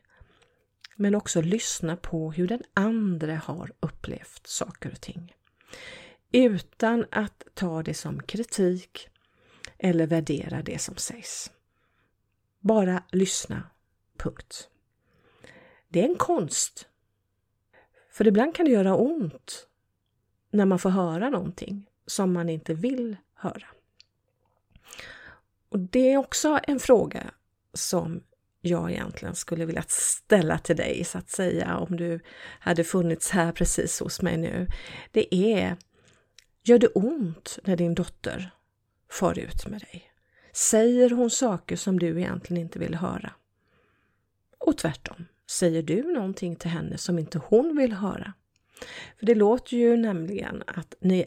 men 1.02 1.16
också 1.16 1.42
lyssna 1.42 1.96
på 1.96 2.32
hur 2.32 2.48
den 2.48 2.64
andra 2.74 3.36
har 3.36 3.72
upplevt 3.80 4.48
saker 4.48 4.92
och 4.92 5.02
ting. 5.02 5.36
Utan 6.32 7.06
att 7.12 7.44
ta 7.54 7.84
det 7.84 7.94
som 7.94 8.24
kritik 8.24 9.10
eller 9.78 10.08
värdera 10.08 10.62
det 10.62 10.80
som 10.80 10.96
sägs. 10.96 11.52
Bara 12.60 13.04
lyssna, 13.12 13.64
punkt. 14.18 14.70
Det 15.88 16.00
är 16.00 16.10
en 16.10 16.16
konst. 16.16 16.88
För 18.12 18.28
ibland 18.28 18.56
kan 18.56 18.66
det 18.66 18.72
göra 18.72 18.96
ont 18.96 19.68
när 20.52 20.66
man 20.66 20.80
får 20.80 20.90
höra 20.90 21.30
någonting 21.30 21.90
som 22.06 22.34
man 22.34 22.50
inte 22.50 22.74
vill 22.74 23.18
höra. 23.34 23.68
Och 25.70 25.80
Det 25.80 26.12
är 26.12 26.18
också 26.18 26.60
en 26.64 26.80
fråga 26.80 27.32
som 27.74 28.24
jag 28.62 28.92
egentligen 28.92 29.36
skulle 29.36 29.66
vilja 29.66 29.84
ställa 29.88 30.60
till 30.60 30.76
dig 30.76 31.04
så 31.04 31.18
att 31.18 31.30
säga 31.30 31.78
om 31.78 31.98
du 31.98 32.20
hade 32.60 32.84
funnits 32.84 33.30
här 33.30 33.52
precis 33.52 34.00
hos 34.00 34.22
mig 34.22 34.38
nu. 34.38 34.68
Det 35.12 35.36
är, 35.36 35.78
gör 36.64 36.80
det 36.80 36.88
ont 36.88 37.60
när 37.64 37.78
din 37.78 37.96
dotter 37.96 38.52
far 39.12 39.40
ut 39.40 39.68
med 39.68 39.82
dig? 39.82 40.12
Säger 40.54 41.10
hon 41.10 41.30
saker 41.30 41.76
som 41.76 42.00
du 42.00 42.20
egentligen 42.20 42.64
inte 42.64 42.80
vill 42.80 42.96
höra? 42.96 43.34
Och 44.58 44.78
tvärtom, 44.78 45.26
säger 45.50 45.84
du 45.84 46.14
någonting 46.14 46.56
till 46.56 46.70
henne 46.70 46.98
som 46.98 47.20
inte 47.20 47.38
hon 47.38 47.78
vill 47.78 47.94
höra? 47.94 48.34
För 49.20 49.26
det 49.26 49.36
låter 49.36 49.78
ju 49.78 49.98
nämligen 49.98 50.64
att 50.68 50.96
ni 51.00 51.26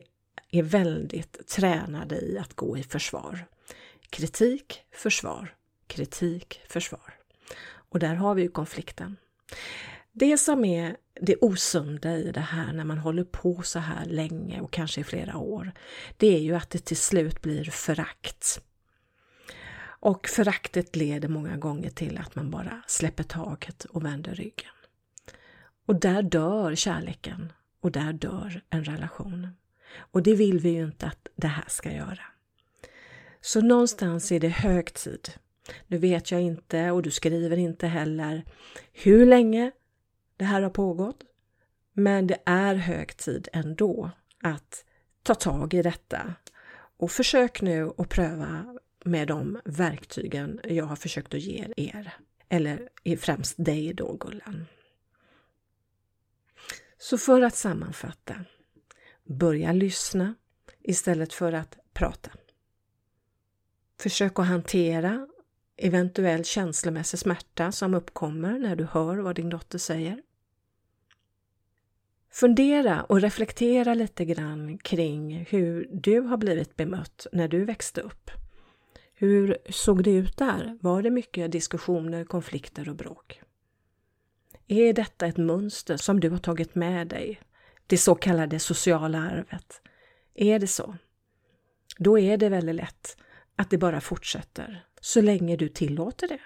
är 0.50 0.62
väldigt 0.62 1.48
tränade 1.48 2.20
i 2.20 2.38
att 2.38 2.54
gå 2.54 2.78
i 2.78 2.82
försvar. 2.82 3.46
Kritik, 4.10 4.82
försvar, 4.92 5.54
kritik, 5.86 6.60
försvar. 6.68 7.21
Och 7.92 7.98
där 7.98 8.14
har 8.14 8.34
vi 8.34 8.42
ju 8.42 8.48
konflikten. 8.48 9.16
Det 10.12 10.38
som 10.38 10.64
är 10.64 10.96
det 11.20 11.36
osunda 11.36 12.16
i 12.16 12.32
det 12.32 12.40
här 12.40 12.72
när 12.72 12.84
man 12.84 12.98
håller 12.98 13.24
på 13.24 13.62
så 13.62 13.78
här 13.78 14.04
länge 14.04 14.60
och 14.60 14.70
kanske 14.70 15.00
i 15.00 15.04
flera 15.04 15.36
år, 15.36 15.72
det 16.16 16.26
är 16.36 16.40
ju 16.40 16.54
att 16.54 16.70
det 16.70 16.84
till 16.84 16.96
slut 16.96 17.42
blir 17.42 17.64
förakt. 17.64 18.60
Och 19.84 20.28
föraktet 20.28 20.96
leder 20.96 21.28
många 21.28 21.56
gånger 21.56 21.90
till 21.90 22.18
att 22.18 22.34
man 22.34 22.50
bara 22.50 22.82
släpper 22.86 23.24
taget 23.24 23.84
och 23.84 24.04
vänder 24.04 24.34
ryggen. 24.34 24.74
Och 25.86 26.00
där 26.00 26.22
dör 26.22 26.74
kärleken 26.74 27.52
och 27.80 27.92
där 27.92 28.12
dör 28.12 28.62
en 28.70 28.84
relation. 28.84 29.48
Och 29.96 30.22
det 30.22 30.34
vill 30.34 30.60
vi 30.60 30.70
ju 30.70 30.84
inte 30.84 31.06
att 31.06 31.28
det 31.36 31.48
här 31.48 31.64
ska 31.68 31.92
göra. 31.92 32.24
Så 33.40 33.60
någonstans 33.60 34.32
är 34.32 34.40
det 34.40 34.48
hög 34.48 34.94
tid 34.94 35.28
nu 35.86 35.98
vet 35.98 36.30
jag 36.30 36.40
inte 36.40 36.90
och 36.90 37.02
du 37.02 37.10
skriver 37.10 37.56
inte 37.56 37.86
heller 37.86 38.44
hur 38.92 39.26
länge 39.26 39.72
det 40.36 40.44
här 40.44 40.62
har 40.62 40.70
pågått. 40.70 41.24
Men 41.92 42.26
det 42.26 42.38
är 42.44 42.74
hög 42.74 43.16
tid 43.16 43.48
ändå 43.52 44.10
att 44.42 44.84
ta 45.22 45.34
tag 45.34 45.74
i 45.74 45.82
detta. 45.82 46.34
Och 46.96 47.10
försök 47.10 47.62
nu 47.62 47.92
att 47.98 48.08
pröva 48.08 48.78
med 49.04 49.28
de 49.28 49.60
verktygen 49.64 50.60
jag 50.64 50.84
har 50.84 50.96
försökt 50.96 51.34
att 51.34 51.40
ge 51.40 51.72
er. 51.76 52.14
Eller 52.48 52.88
främst 53.16 53.54
dig 53.64 53.94
då, 53.94 54.12
Gullan. 54.12 54.66
Så 56.98 57.18
för 57.18 57.42
att 57.42 57.56
sammanfatta. 57.56 58.44
Börja 59.24 59.72
lyssna 59.72 60.34
istället 60.80 61.32
för 61.32 61.52
att 61.52 61.78
prata. 61.92 62.30
Försök 63.98 64.38
att 64.38 64.46
hantera 64.46 65.28
eventuell 65.82 66.44
känslomässig 66.44 67.20
smärta 67.20 67.72
som 67.72 67.94
uppkommer 67.94 68.58
när 68.58 68.76
du 68.76 68.84
hör 68.84 69.16
vad 69.16 69.36
din 69.36 69.48
dotter 69.48 69.78
säger. 69.78 70.22
Fundera 72.30 73.02
och 73.02 73.20
reflektera 73.20 73.94
lite 73.94 74.24
grann 74.24 74.78
kring 74.78 75.46
hur 75.50 75.88
du 75.92 76.20
har 76.20 76.36
blivit 76.36 76.76
bemött 76.76 77.26
när 77.32 77.48
du 77.48 77.64
växte 77.64 78.00
upp. 78.00 78.30
Hur 79.14 79.58
såg 79.70 80.04
det 80.04 80.10
ut 80.10 80.36
där? 80.36 80.78
Var 80.80 81.02
det 81.02 81.10
mycket 81.10 81.52
diskussioner, 81.52 82.24
konflikter 82.24 82.88
och 82.88 82.96
bråk? 82.96 83.42
Är 84.68 84.92
detta 84.92 85.26
ett 85.26 85.36
mönster 85.36 85.96
som 85.96 86.20
du 86.20 86.30
har 86.30 86.38
tagit 86.38 86.74
med 86.74 87.08
dig? 87.08 87.40
Det 87.86 87.98
så 87.98 88.14
kallade 88.14 88.58
sociala 88.58 89.18
arvet. 89.18 89.80
Är 90.34 90.58
det 90.58 90.66
så? 90.66 90.96
Då 91.98 92.18
är 92.18 92.36
det 92.36 92.48
väldigt 92.48 92.74
lätt 92.74 93.16
att 93.56 93.70
det 93.70 93.78
bara 93.78 94.00
fortsätter 94.00 94.86
så 95.04 95.20
länge 95.20 95.56
du 95.56 95.68
tillåter 95.68 96.28
det. 96.28 96.40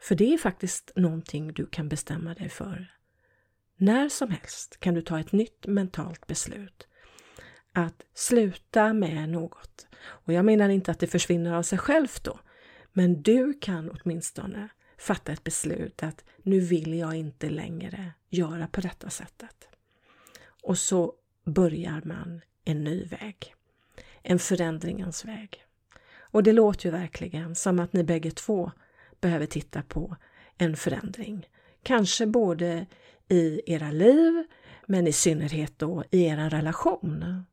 För 0.00 0.14
det 0.14 0.34
är 0.34 0.38
faktiskt 0.38 0.92
någonting 0.96 1.52
du 1.52 1.66
kan 1.66 1.88
bestämma 1.88 2.34
dig 2.34 2.48
för. 2.48 2.94
När 3.76 4.08
som 4.08 4.30
helst 4.30 4.80
kan 4.80 4.94
du 4.94 5.02
ta 5.02 5.20
ett 5.20 5.32
nytt 5.32 5.66
mentalt 5.66 6.26
beslut 6.26 6.86
att 7.72 8.02
sluta 8.14 8.92
med 8.92 9.28
något. 9.28 9.86
Och 10.02 10.32
jag 10.32 10.44
menar 10.44 10.68
inte 10.68 10.90
att 10.90 10.98
det 10.98 11.06
försvinner 11.06 11.52
av 11.52 11.62
sig 11.62 11.78
självt 11.78 12.24
då, 12.24 12.40
men 12.92 13.22
du 13.22 13.58
kan 13.60 13.90
åtminstone 13.90 14.68
fatta 14.98 15.32
ett 15.32 15.44
beslut 15.44 16.02
att 16.02 16.24
nu 16.42 16.60
vill 16.60 16.94
jag 16.94 17.14
inte 17.14 17.50
längre 17.50 18.12
göra 18.28 18.66
på 18.66 18.80
detta 18.80 19.10
sättet. 19.10 19.68
Och 20.44 20.78
så 20.78 21.14
börjar 21.44 22.02
man 22.04 22.40
en 22.64 22.84
ny 22.84 23.04
väg. 23.04 23.54
En 24.22 24.38
förändringens 24.38 25.24
väg. 25.24 25.66
Och 26.32 26.42
det 26.42 26.52
låter 26.52 26.86
ju 26.86 26.92
verkligen 26.92 27.54
som 27.54 27.78
att 27.78 27.92
ni 27.92 28.04
bägge 28.04 28.30
två 28.30 28.72
behöver 29.20 29.46
titta 29.46 29.82
på 29.82 30.16
en 30.58 30.76
förändring. 30.76 31.48
Kanske 31.82 32.26
både 32.26 32.86
i 33.28 33.60
era 33.66 33.90
liv, 33.90 34.44
men 34.86 35.06
i 35.06 35.12
synnerhet 35.12 35.78
då 35.78 36.04
i 36.10 36.24
er 36.24 36.50
relation. 36.50 37.44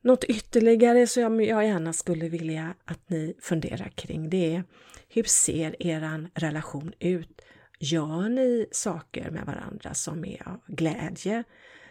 Något 0.00 0.24
ytterligare 0.24 1.06
som 1.06 1.40
jag 1.40 1.66
gärna 1.66 1.92
skulle 1.92 2.28
vilja 2.28 2.74
att 2.84 3.08
ni 3.10 3.34
funderar 3.40 3.88
kring 3.88 4.30
det 4.30 4.54
är 4.54 4.64
hur 5.08 5.22
ser 5.22 5.82
er 5.82 6.30
relation 6.34 6.92
ut? 6.98 7.42
Gör 7.78 8.28
ni 8.28 8.66
saker 8.70 9.30
med 9.30 9.46
varandra 9.46 9.94
som 9.94 10.24
är 10.24 10.48
av 10.48 10.60
glädje? 10.66 11.44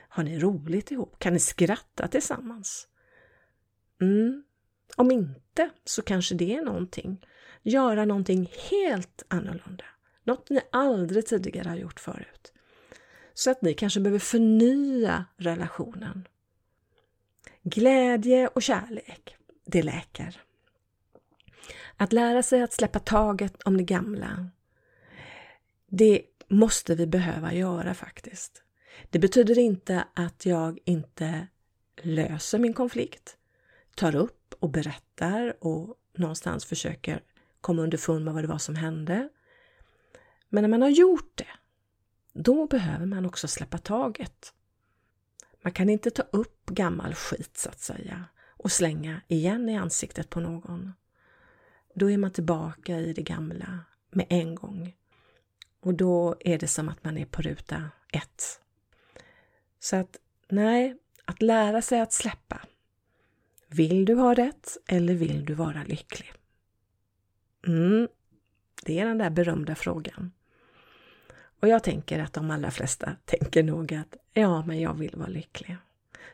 Har 0.09 0.23
ni 0.23 0.39
roligt 0.39 0.91
ihop? 0.91 1.19
Kan 1.19 1.33
ni 1.33 1.39
skratta 1.39 2.07
tillsammans? 2.07 2.87
Mm. 4.01 4.43
Om 4.95 5.11
inte 5.11 5.69
så 5.85 6.01
kanske 6.01 6.35
det 6.35 6.55
är 6.55 6.61
någonting. 6.61 7.25
Göra 7.63 8.05
någonting 8.05 8.51
helt 8.69 9.23
annorlunda. 9.27 9.85
Något 10.23 10.49
ni 10.49 10.61
aldrig 10.71 11.25
tidigare 11.25 11.69
har 11.69 11.75
gjort 11.75 11.99
förut. 11.99 12.53
Så 13.33 13.51
att 13.51 13.61
ni 13.61 13.73
kanske 13.73 13.99
behöver 13.99 14.19
förnya 14.19 15.25
relationen. 15.37 16.27
Glädje 17.63 18.47
och 18.47 18.61
kärlek, 18.61 19.35
det 19.65 19.83
läker. 19.83 20.41
Att 21.97 22.13
lära 22.13 22.43
sig 22.43 22.61
att 22.61 22.73
släppa 22.73 22.99
taget 22.99 23.63
om 23.63 23.77
det 23.77 23.83
gamla, 23.83 24.49
det 25.87 26.21
måste 26.47 26.95
vi 26.95 27.07
behöva 27.07 27.53
göra 27.53 27.93
faktiskt. 27.93 28.63
Det 29.09 29.19
betyder 29.19 29.59
inte 29.59 30.07
att 30.13 30.45
jag 30.45 30.79
inte 30.85 31.47
löser 32.01 32.59
min 32.59 32.73
konflikt, 32.73 33.37
tar 34.01 34.15
upp 34.15 34.53
och 34.59 34.69
berättar 34.69 35.55
och 35.59 35.95
någonstans 36.17 36.65
försöker 36.65 37.23
komma 37.61 37.81
underfund 37.81 38.25
med 38.25 38.33
vad 38.33 38.43
det 38.43 38.47
var 38.47 38.57
som 38.57 38.75
hände. 38.75 39.29
Men 40.49 40.61
när 40.61 40.69
man 40.69 40.81
har 40.81 40.89
gjort 40.89 41.37
det, 41.37 41.47
då 42.33 42.67
behöver 42.67 43.05
man 43.05 43.25
också 43.25 43.47
släppa 43.47 43.77
taget. 43.77 44.53
Man 45.63 45.73
kan 45.73 45.89
inte 45.89 46.11
ta 46.11 46.23
upp 46.31 46.65
gammal 46.65 47.15
skit 47.15 47.57
så 47.57 47.69
att 47.69 47.79
säga 47.79 48.25
och 48.47 48.71
slänga 48.71 49.21
igen 49.27 49.69
i 49.69 49.77
ansiktet 49.77 50.29
på 50.29 50.39
någon. 50.39 50.93
Då 51.95 52.11
är 52.11 52.17
man 52.17 52.31
tillbaka 52.31 52.99
i 52.99 53.13
det 53.13 53.23
gamla 53.23 53.79
med 54.11 54.25
en 54.29 54.55
gång. 54.55 54.95
Och 55.79 55.93
då 55.93 56.35
är 56.39 56.57
det 56.57 56.67
som 56.67 56.89
att 56.89 57.03
man 57.03 57.17
är 57.17 57.25
på 57.25 57.41
ruta 57.41 57.89
ett. 58.13 58.61
Så 59.79 59.95
att 59.95 60.17
nej, 60.49 60.97
att 61.25 61.41
lära 61.41 61.81
sig 61.81 62.01
att 62.01 62.13
släppa. 62.13 62.61
Vill 63.73 64.05
du 64.05 64.15
ha 64.15 64.33
rätt 64.33 64.77
eller 64.87 65.13
vill 65.13 65.45
du 65.45 65.53
vara 65.53 65.83
lycklig? 65.83 66.33
Mm, 67.67 68.07
det 68.85 68.99
är 68.99 69.05
den 69.05 69.17
där 69.17 69.29
berömda 69.29 69.75
frågan. 69.75 70.31
Och 71.59 71.67
jag 71.67 71.83
tänker 71.83 72.19
att 72.19 72.33
de 72.33 72.51
allra 72.51 72.71
flesta 72.71 73.15
tänker 73.25 73.63
nog 73.63 73.93
att 73.93 74.15
ja, 74.33 74.65
men 74.65 74.79
jag 74.79 74.93
vill 74.93 75.15
vara 75.15 75.27
lycklig. 75.27 75.77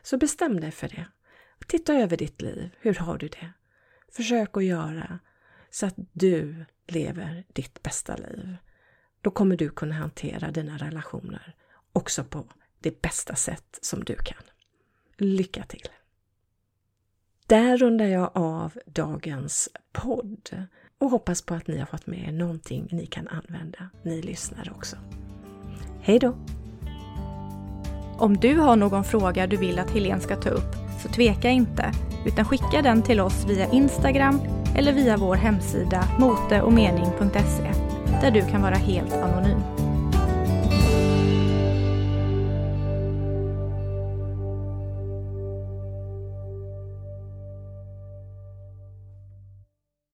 Så 0.02 0.18
bestäm 0.18 0.60
dig 0.60 0.70
för 0.70 0.88
det. 0.88 1.06
Titta 1.66 1.94
över 1.94 2.16
ditt 2.16 2.42
liv. 2.42 2.70
Hur 2.80 2.94
har 2.94 3.18
du 3.18 3.28
det? 3.28 3.52
Försök 4.12 4.56
att 4.56 4.64
göra 4.64 5.18
så 5.70 5.86
att 5.86 5.96
du 6.12 6.64
lever 6.86 7.44
ditt 7.52 7.82
bästa 7.82 8.16
liv. 8.16 8.56
Då 9.20 9.30
kommer 9.30 9.56
du 9.56 9.70
kunna 9.70 9.94
hantera 9.94 10.50
dina 10.50 10.78
relationer 10.78 11.54
också 11.92 12.24
på 12.24 12.44
det 12.78 13.02
bästa 13.02 13.34
sätt 13.34 13.78
som 13.82 14.04
du 14.04 14.16
kan. 14.16 14.42
Lycka 15.16 15.62
till! 15.62 15.88
Där 17.48 17.76
rundar 17.76 18.06
jag 18.06 18.30
av 18.34 18.72
dagens 18.86 19.68
podd 19.92 20.66
och 20.98 21.10
hoppas 21.10 21.42
på 21.42 21.54
att 21.54 21.66
ni 21.66 21.78
har 21.78 21.86
fått 21.86 22.06
med 22.06 22.28
er 22.28 22.32
någonting 22.32 22.88
ni 22.90 23.06
kan 23.06 23.28
använda, 23.28 23.78
ni 24.02 24.22
lyssnare 24.22 24.70
också. 24.76 24.96
Hej 26.00 26.18
då! 26.18 26.36
Om 28.18 28.36
du 28.36 28.58
har 28.58 28.76
någon 28.76 29.04
fråga 29.04 29.46
du 29.46 29.56
vill 29.56 29.78
att 29.78 29.90
Helene 29.90 30.20
ska 30.20 30.36
ta 30.36 30.48
upp 30.50 30.74
så 31.02 31.08
tveka 31.08 31.50
inte 31.50 31.92
utan 32.26 32.44
skicka 32.44 32.82
den 32.82 33.02
till 33.02 33.20
oss 33.20 33.46
via 33.48 33.72
Instagram 33.72 34.40
eller 34.76 34.92
via 34.92 35.16
vår 35.16 35.36
hemsida 35.36 36.04
moteochmening.se 36.18 37.72
där 38.20 38.30
du 38.30 38.42
kan 38.42 38.62
vara 38.62 38.74
helt 38.74 39.12
anonym. 39.12 39.77